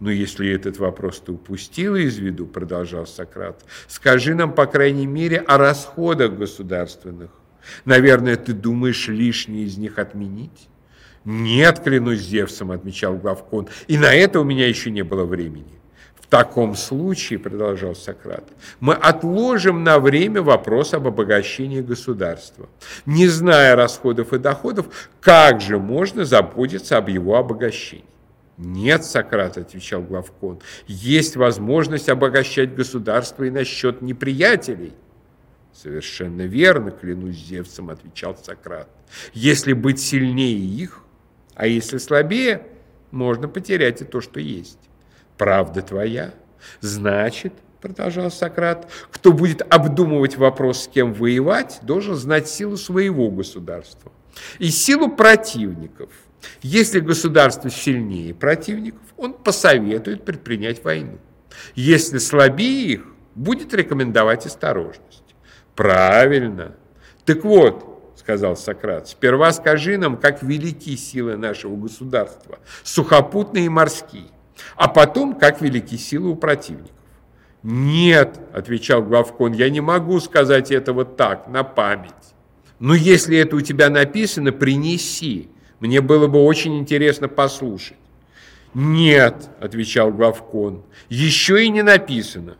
[0.00, 5.38] Но если этот вопрос ты упустила из виду, продолжал Сократ, скажи нам, по крайней мере,
[5.38, 7.30] о расходах государственных.
[7.84, 10.68] Наверное, ты думаешь лишние из них отменить?
[11.24, 15.78] Нет, клянусь Зевсом, отмечал Главкон, и на это у меня еще не было времени.
[16.20, 18.44] В таком случае, продолжал Сократ,
[18.80, 22.68] мы отложим на время вопрос об обогащении государства.
[23.04, 28.04] Не зная расходов и доходов, как же можно заботиться об его обогащении?
[28.58, 34.92] Нет, Сократ, отвечал Главкон, есть возможность обогащать государство и насчет неприятелей.
[35.72, 38.88] Совершенно верно, клянусь Зевсом, отвечал Сократ.
[39.32, 41.04] Если быть сильнее их,
[41.54, 42.66] а если слабее,
[43.12, 44.80] можно потерять и то, что есть.
[45.36, 46.34] Правда твоя.
[46.80, 54.10] Значит, продолжал Сократ, кто будет обдумывать вопрос, с кем воевать, должен знать силу своего государства
[54.58, 56.10] и силу противников–
[56.62, 61.18] если государство сильнее противников, он посоветует предпринять войну.
[61.74, 65.34] Если слабее их, будет рекомендовать осторожность.
[65.74, 66.74] Правильно.
[67.24, 74.30] Так вот, сказал Сократ, сперва скажи нам, как велики силы нашего государства, сухопутные и морские,
[74.76, 76.92] а потом, как велики силы у противников.
[77.62, 82.12] Нет, отвечал Главкон, я не могу сказать этого так, на память.
[82.78, 85.48] Но если это у тебя написано, принеси.
[85.80, 87.96] Мне было бы очень интересно послушать.
[88.74, 92.56] «Нет»,— отвечал главкон,— «еще и не написано».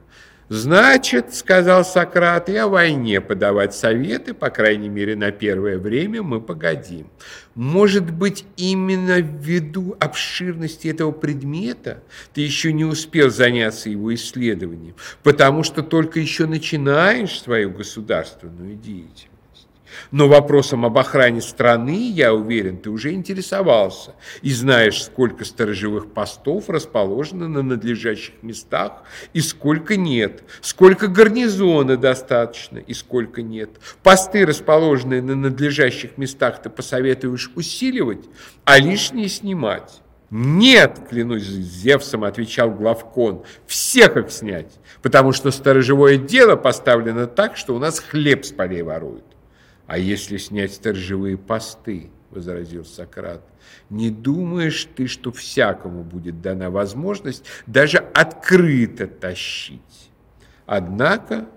[0.49, 6.41] «Значит,— сказал Сократ,— и о войне подавать советы, по крайней мере, на первое время мы
[6.41, 7.09] погодим.
[7.55, 12.03] Может быть, именно ввиду обширности этого предмета
[12.33, 19.29] ты еще не успел заняться его исследованием, потому что только еще начинаешь свою государственную деятельность.
[20.11, 26.69] Но вопросом об охране страны, я уверен, ты уже интересовался и знаешь, сколько сторожевых постов
[26.69, 33.71] расположено на надлежащих местах и сколько нет, сколько гарнизона достаточно и сколько нет.
[34.03, 38.25] Посты, расположенные на надлежащих местах, ты посоветуешь усиливать,
[38.65, 40.01] а лишние снимать.
[40.31, 47.75] «Нет, клянусь Зевсом»,— отвечал Главкон,— «всех их снять, потому что сторожевое дело поставлено так, что
[47.75, 49.25] у нас хлеб с полей воруют».
[49.89, 53.41] А если снять сторожевые посты, возразил Сократ,
[53.89, 60.11] не думаешь ты, что всякому будет дана возможность даже открыто тащить?
[60.67, 61.49] Однако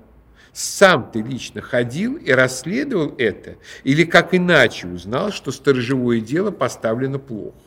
[0.53, 7.19] сам ты лично ходил и расследовал это, или как иначе узнал, что сторожевое дело поставлено
[7.19, 7.57] плохо?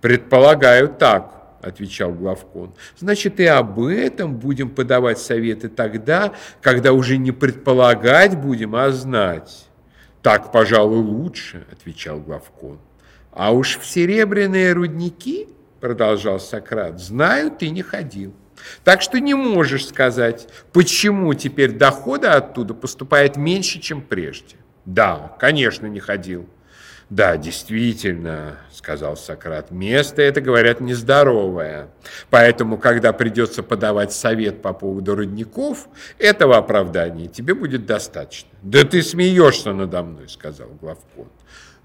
[0.00, 2.74] Предполагаю так, отвечал главкон.
[2.98, 9.68] Значит, и об этом будем подавать советы тогда, когда уже не предполагать будем, а знать.
[10.24, 12.78] Так, пожалуй, лучше, отвечал главкон.
[13.30, 18.32] А уж в серебряные рудники, продолжал Сократ, знаю, ты не ходил.
[18.84, 24.56] Так что не можешь сказать, почему теперь дохода оттуда поступает меньше, чем прежде.
[24.86, 26.48] Да, конечно, не ходил.
[27.14, 31.86] Да, действительно, сказал Сократ, место это, говорят, нездоровое.
[32.28, 35.86] Поэтому, когда придется подавать совет по поводу родников,
[36.18, 38.48] этого оправдания тебе будет достаточно.
[38.62, 41.28] Да ты смеешься надо мной, сказал Главкон.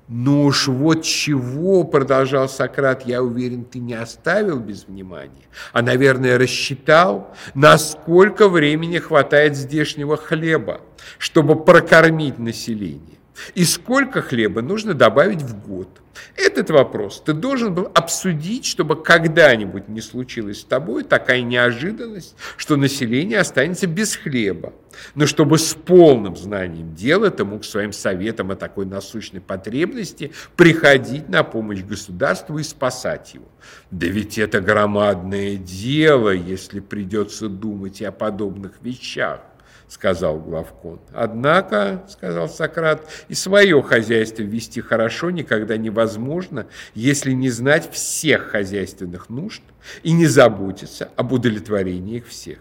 [0.08, 6.40] Ну уж вот чего, продолжал Сократ, я уверен, ты не оставил без внимания, а, наверное,
[6.40, 10.82] рассчитал, насколько времени хватает здешнего хлеба,
[11.20, 13.19] чтобы прокормить население.
[13.56, 16.02] И сколько хлеба нужно добавить в год?
[16.36, 22.76] Этот вопрос ты должен был обсудить, чтобы когда-нибудь не случилось с тобой такая неожиданность, что
[22.76, 24.74] население останется без хлеба.
[25.16, 31.30] Но чтобы с полным знанием дела ты мог своим советом о такой насущной потребности приходить
[31.30, 33.48] на помощь государству и спасать его.
[33.92, 39.42] Да ведь это громадное дело, если придется думать и о подобных вещах
[39.90, 41.02] сказал Главкон.
[41.14, 49.30] Однако, сказал Сократ, и свое хозяйство вести хорошо никогда невозможно, если не знать всех хозяйственных
[49.30, 49.64] нужд
[50.04, 52.60] и не заботиться об удовлетворении их всех.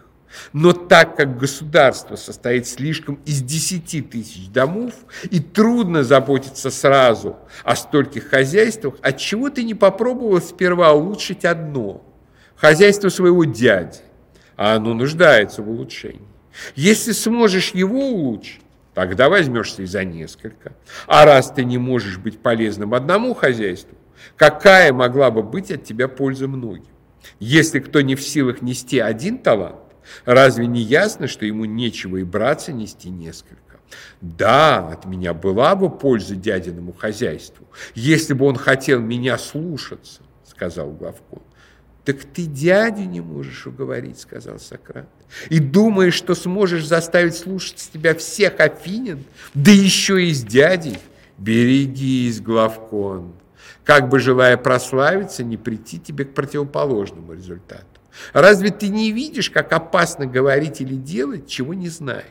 [0.52, 4.94] Но так как государство состоит слишком из десяти тысяч домов,
[5.30, 12.04] и трудно заботиться сразу о стольких хозяйствах, отчего ты не попробовал сперва улучшить одно–
[12.56, 14.00] хозяйство своего дяди,
[14.56, 16.37] а оно нуждается в улучшении.
[16.74, 18.60] Если сможешь его улучшить,
[18.94, 20.74] тогда возьмешься и за несколько.
[21.06, 23.96] А раз ты не можешь быть полезным одному хозяйству,
[24.36, 26.86] какая могла бы быть от тебя польза многим?
[27.38, 29.76] Если кто не в силах нести один талант,
[30.24, 33.58] разве не ясно, что ему нечего и браться нести несколько?
[34.20, 40.90] Да, от меня была бы польза дядиному хозяйству, если бы он хотел меня слушаться, сказал
[40.90, 41.42] Главкон.
[42.08, 45.10] Так ты дядю не можешь уговорить, сказал Сократ.
[45.50, 50.96] И думаешь, что сможешь заставить слушаться тебя всех афинин, да еще и с дядей?
[51.36, 53.34] Берегись, Главкон,
[53.84, 57.84] как бы желая прославиться, не прийти тебе к противоположному результату.
[58.32, 62.24] Разве ты не видишь, как опасно говорить или делать, чего не знаешь?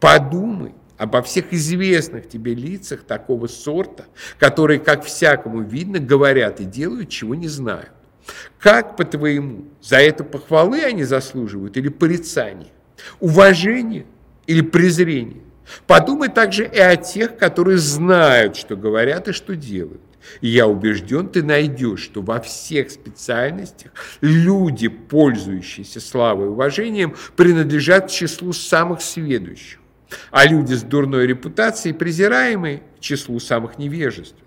[0.00, 4.06] Подумай обо всех известных тебе лицах такого сорта,
[4.40, 7.92] которые, как всякому видно, говорят и делают, чего не знают.
[8.58, 12.72] Как, по-твоему, за это похвалы они заслуживают или порицания?
[13.20, 14.06] Уважение
[14.46, 15.42] или презрение?
[15.86, 20.00] Подумай также и о тех, которые знают, что говорят и что делают.
[20.40, 28.06] И я убежден, ты найдешь, что во всех специальностях люди, пользующиеся славой и уважением, принадлежат
[28.06, 29.78] к числу самых сведущих,
[30.30, 34.45] а люди с дурной репутацией, презираемые, к числу самых невежественных.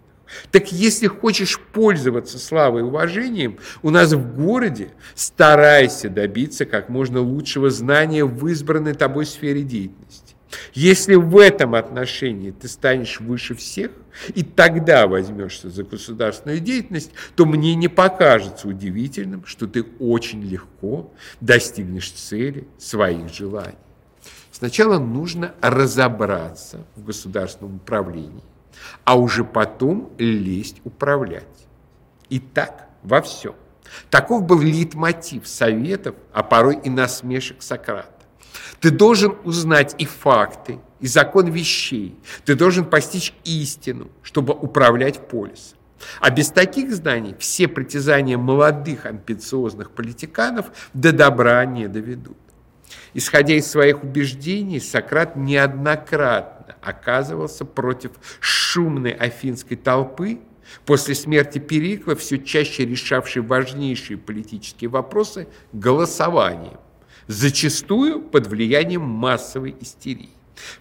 [0.51, 7.19] Так если хочешь пользоваться славой и уважением, у нас в городе старайся добиться как можно
[7.19, 10.35] лучшего знания в избранной тобой сфере деятельности.
[10.73, 13.91] Если в этом отношении ты станешь выше всех,
[14.33, 21.11] и тогда возьмешься за государственную деятельность, то мне не покажется удивительным, что ты очень легко
[21.39, 23.77] достигнешь цели своих желаний.
[24.51, 28.43] Сначала нужно разобраться в государственном управлении,
[29.03, 31.45] а уже потом лезть управлять.
[32.29, 33.55] И так во всем.
[34.09, 38.11] Таков был лейтмотив советов, а порой и насмешек Сократа.
[38.79, 42.17] Ты должен узнать и факты, и закон вещей.
[42.45, 45.77] Ты должен постичь истину, чтобы управлять полисом.
[46.21, 52.37] А без таких знаний все притязания молодых амбициозных политиканов до добра не доведут.
[53.13, 60.39] Исходя из своих убеждений, Сократ неоднократно оказывался против шумной афинской толпы,
[60.85, 66.79] после смерти Перикла все чаще решавшей важнейшие политические вопросы голосованием
[67.29, 70.31] зачастую под влиянием массовой истерии.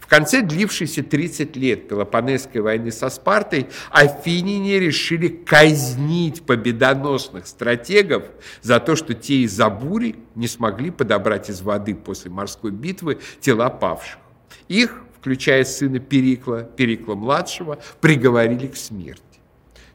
[0.01, 8.25] В конце длившейся 30 лет Пелопонесской войны со Спартой афиняне решили казнить победоносных стратегов
[8.63, 13.71] за то, что те из-за бури не смогли подобрать из воды после морской битвы тела
[13.71, 14.19] павших.
[14.67, 19.23] Их, включая сына Перикла, Перикла-младшего, приговорили к смерти.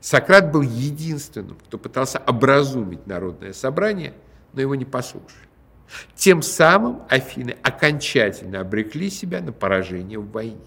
[0.02, 4.14] Сократ был единственным, кто пытался образумить народное собрание,
[4.52, 5.48] но его не послушали.
[6.16, 10.58] Тем самым Афины окончательно обрекли себя на поражение в войне.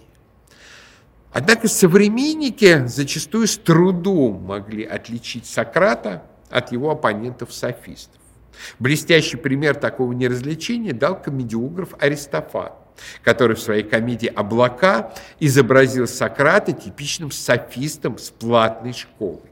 [1.33, 8.21] Однако современники зачастую с трудом могли отличить Сократа от его оппонентов-софистов.
[8.79, 12.73] Блестящий пример такого неразличения дал комедиограф Аристофан,
[13.23, 19.51] который в своей комедии «Облака» изобразил Сократа типичным софистом с платной школой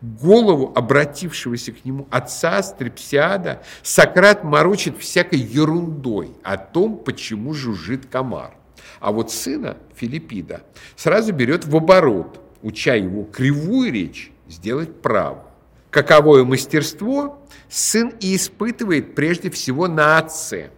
[0.00, 8.54] голову обратившегося к нему отца Стрепсиада Сократ морочит всякой ерундой о том, почему жужжит комар.
[9.00, 10.62] А вот сына Филиппида
[10.96, 15.44] сразу берет в оборот, уча его кривую речь сделать правую.
[15.90, 20.70] Каковое мастерство сын и испытывает прежде всего на отце,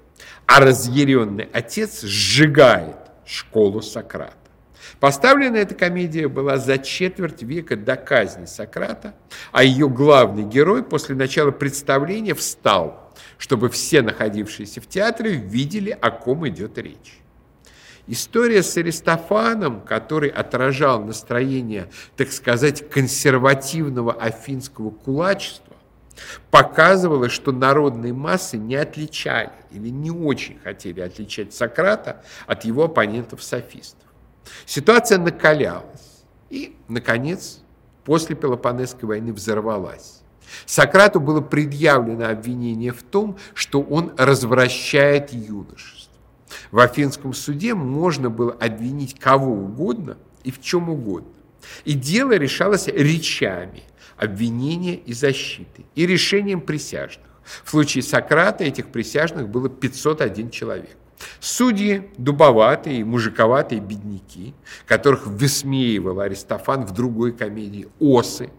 [0.54, 4.36] а разъяренный отец сжигает школу Сократа.
[5.00, 9.14] Поставлена эта комедия была за четверть века до казни Сократа,
[9.50, 16.10] а ее главный герой после начала представления встал, чтобы все находившиеся в театре видели, о
[16.10, 17.20] ком идет речь.
[18.06, 25.76] История с Аристофаном, который отражал настроение, так сказать, консервативного афинского кулачества,
[26.50, 34.08] показывала, что народные массы не отличали или не очень хотели отличать Сократа от его оппонентов-софистов.
[34.66, 37.60] Ситуация накалялась и, наконец,
[38.04, 40.22] после Пелопонесской войны взорвалась.
[40.66, 46.12] Сократу было предъявлено обвинение в том, что он развращает юношество.
[46.70, 51.32] В Афинском суде можно было обвинить кого угодно и в чем угодно.
[51.84, 53.84] И дело решалось речами
[54.22, 57.26] обвинения и защиты, и решением присяжных.
[57.64, 60.96] В случае Сократа этих присяжных было 501 человек.
[61.40, 64.54] Судьи дубоватые, мужиковатые бедняки,
[64.86, 68.50] которых высмеивал Аристофан в другой комедии «Осы»,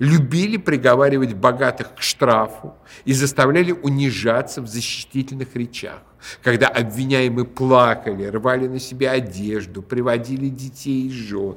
[0.00, 6.02] любили приговаривать богатых к штрафу и заставляли унижаться в защитительных речах,
[6.42, 11.56] когда обвиняемые плакали, рвали на себе одежду, приводили детей и жен.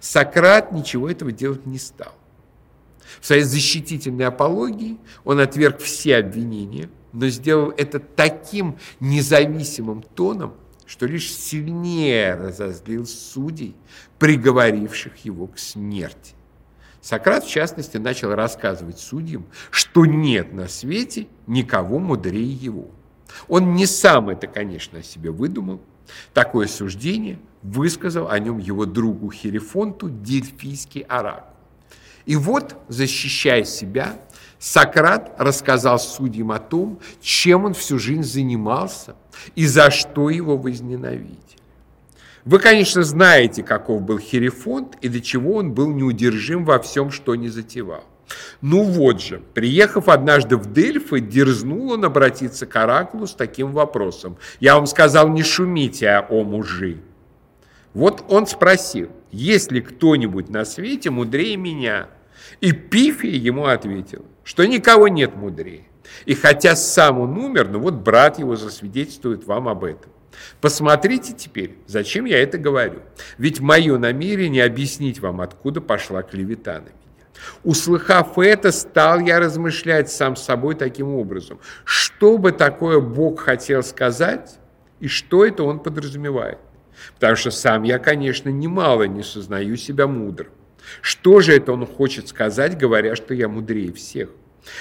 [0.00, 2.17] Сократ ничего этого делать не стал.
[3.20, 10.54] В своей защитительной апологии он отверг все обвинения, но сделал это таким независимым тоном,
[10.86, 13.76] что лишь сильнее разозлил судей,
[14.18, 16.34] приговоривших его к смерти.
[17.00, 22.90] Сократ, в частности, начал рассказывать судьям, что нет на свете никого мудрее его.
[23.46, 25.80] Он не сам это, конечно, о себе выдумал.
[26.32, 31.57] Такое суждение высказал о нем его другу Херифонту Дельфийский оракул.
[32.28, 34.20] И вот, защищая себя,
[34.58, 39.16] Сократ рассказал судьям о том, чем он всю жизнь занимался
[39.54, 41.38] и за что его возненавидели.
[42.44, 47.34] Вы, конечно, знаете, каков был Херифонт и до чего он был неудержим во всем, что
[47.34, 48.04] не затевал.
[48.60, 54.36] Ну вот же, приехав однажды в Дельфы, дерзнул он обратиться к Оракулу с таким вопросом.
[54.60, 56.98] «Я вам сказал, не шумите, а о мужи».
[57.94, 62.08] Вот он спросил, есть ли кто-нибудь на свете мудрее меня?
[62.60, 65.84] И Пифия ему ответил, что никого нет мудрее.
[66.24, 70.10] И хотя сам он умер, но вот брат его засвидетельствует вам об этом.
[70.60, 73.02] Посмотрите теперь, зачем я это говорю.
[73.38, 76.92] Ведь мое намерение объяснить вам, откуда пошла клевета на меня.
[77.62, 81.60] Услыхав это, стал я размышлять сам с собой таким образом.
[81.84, 84.58] Что бы такое Бог хотел сказать,
[85.00, 86.58] и что это он подразумевает?
[87.14, 90.50] Потому что сам я, конечно, немало не сознаю себя мудрым.
[91.00, 94.30] Что же это он хочет сказать, говоря, что я мудрее всех?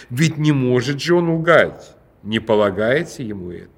[0.10, 3.70] Ведь не может же он лгать, не полагается ему это.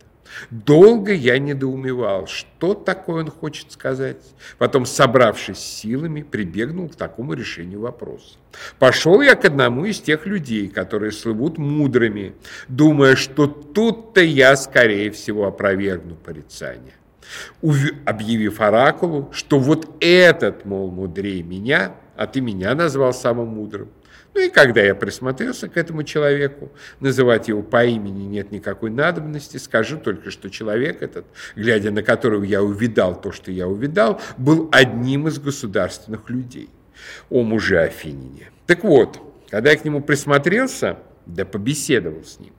[0.49, 4.17] Долго я недоумевал, что такое он хочет сказать.
[4.57, 8.37] Потом, собравшись силами, прибегнул к такому решению вопроса.
[8.77, 12.35] Пошел я к одному из тех людей, которые слывут мудрыми,
[12.67, 16.93] думая, что тут-то я, скорее всего, опровергну порицание.
[18.05, 23.89] Объявив оракулу, что вот этот, мол, мудрее меня, а ты меня назвал самым мудрым.
[24.33, 29.57] Ну и когда я присмотрелся к этому человеку, называть его по имени нет никакой надобности,
[29.57, 34.69] скажу только, что человек этот, глядя на которого я увидал то, что я увидал, был
[34.71, 36.69] одним из государственных людей.
[37.29, 38.51] О муже Афинине.
[38.67, 42.53] Так вот, когда я к нему присмотрелся, да побеседовал с ним,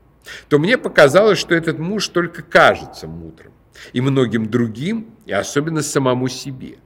[0.49, 3.53] то мне показалось, что этот муж только кажется мудрым,
[3.93, 6.79] и многим другим, и особенно самому себе.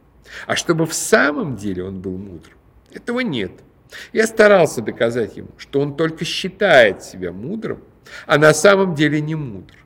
[0.46, 2.58] А чтобы в самом деле он был мудрым,
[2.92, 3.52] этого нет.
[4.12, 7.82] Я старался доказать ему, что он только считает себя мудрым,
[8.26, 9.76] а на самом деле не мудр.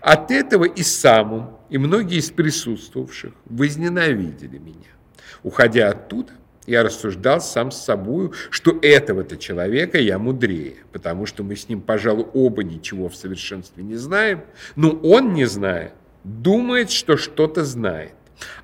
[0.00, 4.90] От этого и сам он, и многие из присутствовавших возненавидели меня.
[5.42, 6.32] Уходя оттуда,
[6.66, 11.82] я рассуждал сам с собою, что этого-то человека я мудрее, потому что мы с ним,
[11.82, 14.42] пожалуй, оба ничего в совершенстве не знаем,
[14.74, 15.92] но он, не зная,
[16.24, 18.14] думает, что что-то знает.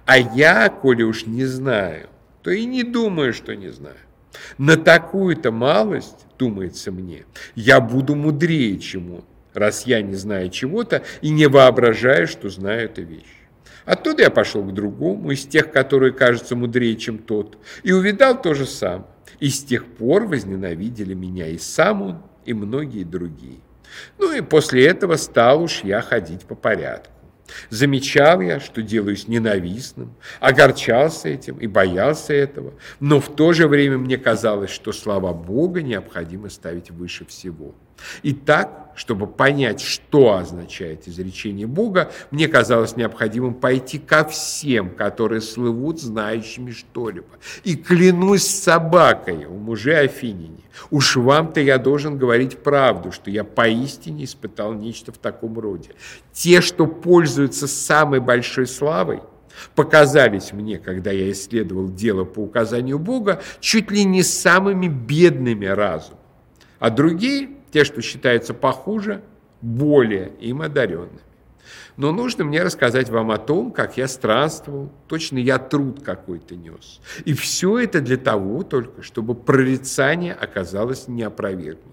[0.06, 2.08] А я, коли уж не знаю,
[2.42, 3.96] то и не думаю, что не знаю.
[4.58, 11.02] На такую-то малость, думается мне, я буду мудрее, чем он, раз я не знаю чего-то
[11.20, 13.24] и не воображаю, что знаю эту вещь.
[13.84, 18.54] Оттуда я пошел к другому, из тех, которые кажутся мудрее, чем тот, и увидал то
[18.54, 19.06] же самое.
[19.40, 23.60] И с тех пор возненавидели меня и сам он, и многие другие.
[24.18, 27.12] Ну и после этого стал уж я ходить по порядку.
[27.70, 33.98] Замечал я, что делаюсь ненавистным, огорчался этим и боялся этого, но в то же время
[33.98, 37.74] мне казалось, что слова Бога необходимо ставить выше всего.
[38.22, 45.40] И так, чтобы понять, что означает изречение Бога, мне казалось необходимым пойти ко всем, которые
[45.40, 47.28] слывут знающими что-либо.
[47.64, 54.24] И клянусь собакой у мужей Афинине, уж вам-то я должен говорить правду, что я поистине
[54.24, 55.90] испытал нечто в таком роде.
[56.32, 59.20] Те, что пользуются самой большой славой,
[59.74, 66.18] показались мне, когда я исследовал дело по указанию Бога, чуть ли не самыми бедными разум,
[66.78, 69.22] а другие– те, что считаются похуже,
[69.60, 71.20] более им одаренными.
[71.96, 77.00] Но нужно мне рассказать вам о том, как я странствовал, точно я труд какой-то нес.
[77.24, 81.92] И все это для того только, чтобы прорицание оказалось неопровергнутым.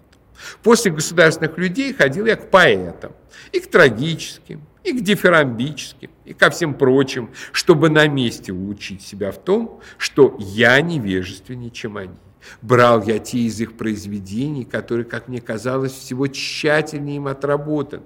[0.63, 3.11] После государственных людей ходил я к поэтам,
[3.51, 9.31] и к трагическим, и к дифирамбическим, и ко всем прочим, чтобы на месте улучшить себя
[9.31, 12.15] в том, что я невежественнее, чем они.
[12.61, 18.03] Брал я те из их произведений, которые, как мне казалось, всего тщательнее им отработаны,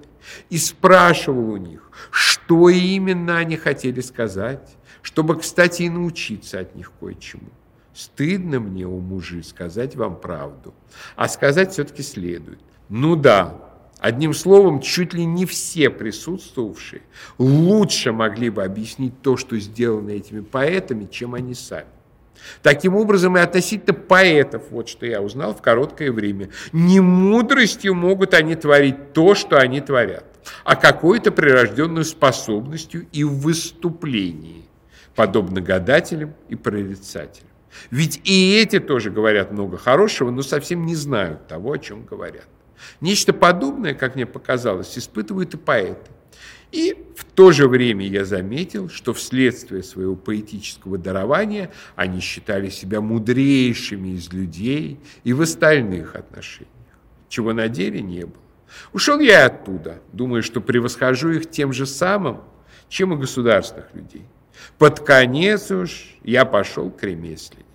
[0.50, 6.92] и спрашивал у них, что именно они хотели сказать, чтобы, кстати, и научиться от них
[7.00, 7.50] кое-чему.
[7.94, 10.74] Стыдно мне, у мужи, сказать вам правду.
[11.16, 12.60] А сказать все-таки следует.
[12.88, 13.58] Ну да,
[13.98, 17.02] одним словом, чуть ли не все присутствовавшие
[17.38, 21.86] лучше могли бы объяснить то, что сделано этими поэтами, чем они сами.
[22.62, 28.34] Таким образом, и относительно поэтов, вот что я узнал в короткое время, не мудростью могут
[28.34, 30.24] они творить то, что они творят,
[30.64, 34.64] а какой-то прирожденной способностью и в выступлении,
[35.14, 37.48] подобно гадателям и прорицателям.
[37.90, 42.46] Ведь и эти тоже говорят много хорошего, но совсем не знают того, о чем говорят.
[43.00, 46.10] Нечто подобное, как мне показалось, испытывают и поэты.
[46.72, 53.02] И в то же время я заметил, что вследствие своего поэтического дарования они считали себя
[53.02, 56.72] мудрейшими из людей и в остальных отношениях,
[57.28, 58.42] чего на деле не было.
[58.94, 62.40] Ушел я оттуда, думая, что превосхожу их тем же самым,
[62.88, 64.24] чем и государственных людей.
[64.78, 67.68] Под конец уж я пошел к ремесленнику.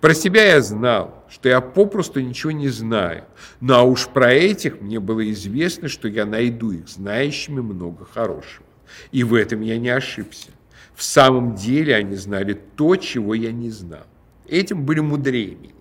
[0.00, 3.24] Про себя я знал, что я попросту ничего не знаю,
[3.60, 8.66] но а уж про этих мне было известно, что я найду их знающими много хорошего.
[9.12, 10.50] И в этом я не ошибся.
[10.94, 14.06] В самом деле они знали то, чего я не знал.
[14.46, 15.72] Этим были мудрее меня.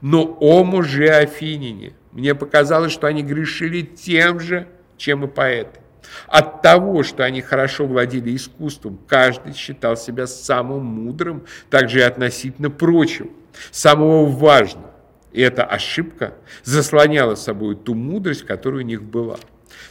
[0.00, 5.80] Но о муже Афинине, мне показалось, что они грешили тем же, чем и поэты.
[6.26, 12.70] От того, что они хорошо владели искусством, каждый считал себя самым мудрым, также и относительно
[12.70, 13.28] прочего,
[13.70, 14.90] самого важного.
[15.32, 16.34] И эта ошибка
[16.64, 19.36] заслоняла собой ту мудрость, которая у них была.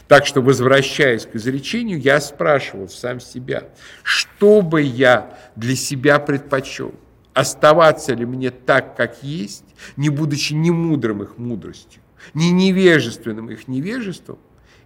[0.06, 3.64] Так что, возвращаясь к изречению, я спрашивал сам себя,
[4.02, 6.94] что бы я для себя предпочел?
[7.34, 9.64] Оставаться ли мне так, как есть,
[9.96, 12.02] не будучи ни мудрым их мудростью,
[12.34, 14.38] ни невежественным их невежеством,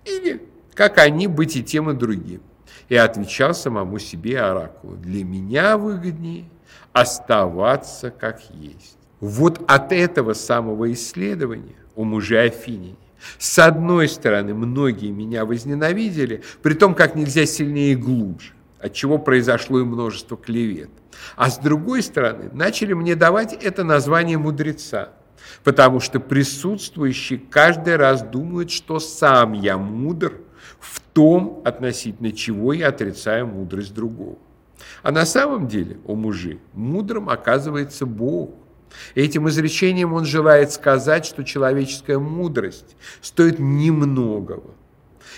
[0.05, 0.43] или
[0.75, 2.43] как они быть и тем, и другим.
[2.89, 6.45] И отвечал самому себе оракулу, для меня выгоднее
[6.93, 8.99] оставаться как есть.
[9.21, 12.97] Вот от этого самого исследования у мужей Афиняне
[13.39, 19.19] с одной стороны, многие меня возненавидели, при том, как нельзя сильнее и глубже, от чего
[19.19, 20.91] произошло и множество клевет.
[21.37, 25.11] А с другой стороны, начали мне давать это название мудреца,
[25.63, 30.35] потому что присутствующие каждый раз думают, что сам я мудр–
[30.83, 34.37] в том, относительно чего я отрицаю мудрость другого.
[35.03, 38.51] А на самом деле у мужей мудрым оказывается Бог.
[39.15, 44.75] Этим изречением он желает сказать, что человеческая мудрость стоит немногого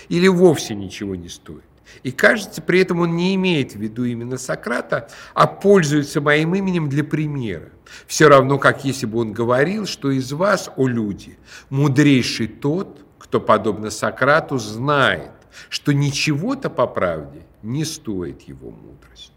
[0.09, 1.63] или вовсе ничего не стоит.
[2.01, 6.89] И кажется, при этом он не имеет в виду именно Сократа, а пользуется моим именем
[6.89, 7.69] для примера.
[8.07, 11.37] Все равно, как если бы он говорил, что из вас, о люди,
[11.69, 15.31] мудрейший тот, кто, подобно Сократу, знает,
[15.69, 19.31] что ничего-то по правде не стоит его мудрость.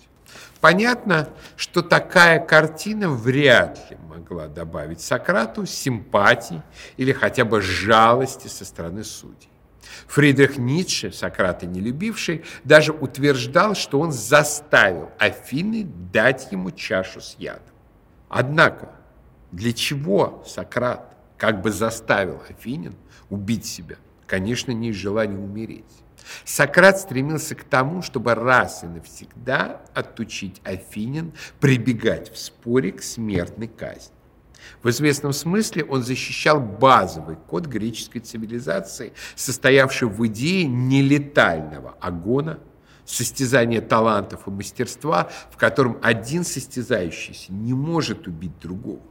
[0.61, 6.63] Понятно, что такая картина вряд ли могла добавить Сократу симпатии
[6.97, 9.49] или хотя бы жалости со стороны судей.
[10.07, 17.37] Фридрих Ницше, Сократа не любивший, даже утверждал, что он заставил Афины дать ему чашу с
[17.39, 17.63] ядом.
[18.29, 18.91] Однако,
[19.53, 22.95] для чего Сократ как бы заставил Афинин
[23.31, 23.97] убить себя,
[24.27, 25.85] конечно, не из желания умереть.
[26.49, 33.69] Сократ стремился к тому, чтобы раз и навсегда отучить Афинин прибегать в споре к смертной
[33.69, 34.15] казни.
[34.83, 42.59] В известном смысле он защищал базовый код греческой цивилизации, состоявший в идее нелетального агона,
[43.05, 49.03] состязания талантов и мастерства, в котором один состязающийся не может убить другого.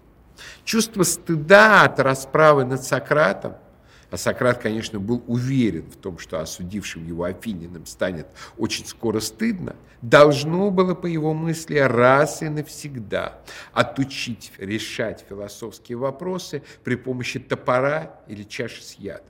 [0.63, 3.57] Чувство стыда от расправы над Сократом–
[4.09, 8.27] а Сократ, конечно, был уверен в том, что осудившим его Афининым станет
[8.57, 13.39] очень скоро стыдно, должно было, по его мысли, раз и навсегда
[13.73, 19.27] отучить решать философские вопросы при помощи топора или чаши с ядом.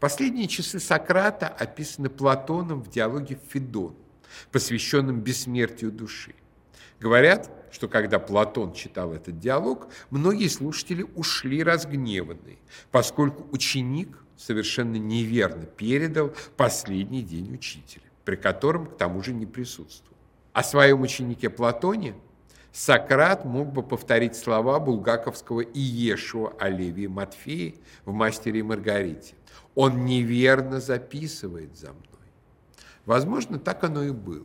[0.00, 3.94] Последние часы Сократа описаны Платоном в диалоге «Федон»,
[4.50, 6.34] посвященном бессмертию души.
[6.98, 12.58] Говорят, что когда Платон читал этот диалог, многие слушатели ушли разгневанные,
[12.90, 20.16] поскольку ученик совершенно неверно передал последний день учителя, при котором к тому же не присутствовал.
[20.52, 22.14] О своем ученике Платоне
[22.76, 27.72] Сократ мог бы повторить слова булгаковского Иешуа о Левии Матфея
[28.04, 29.34] в «Мастере и Маргарите».
[29.74, 32.04] «Он неверно записывает за мной».
[33.06, 34.44] Возможно, так оно и было.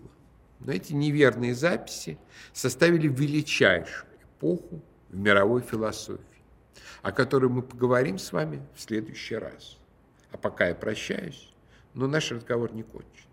[0.64, 2.18] Но эти неверные записи
[2.54, 6.22] составили величайшую эпоху в мировой философии,
[7.02, 9.78] о которой мы поговорим с вами в следующий раз.
[10.32, 11.52] А пока я прощаюсь,
[11.94, 13.31] но наш разговор не кончен.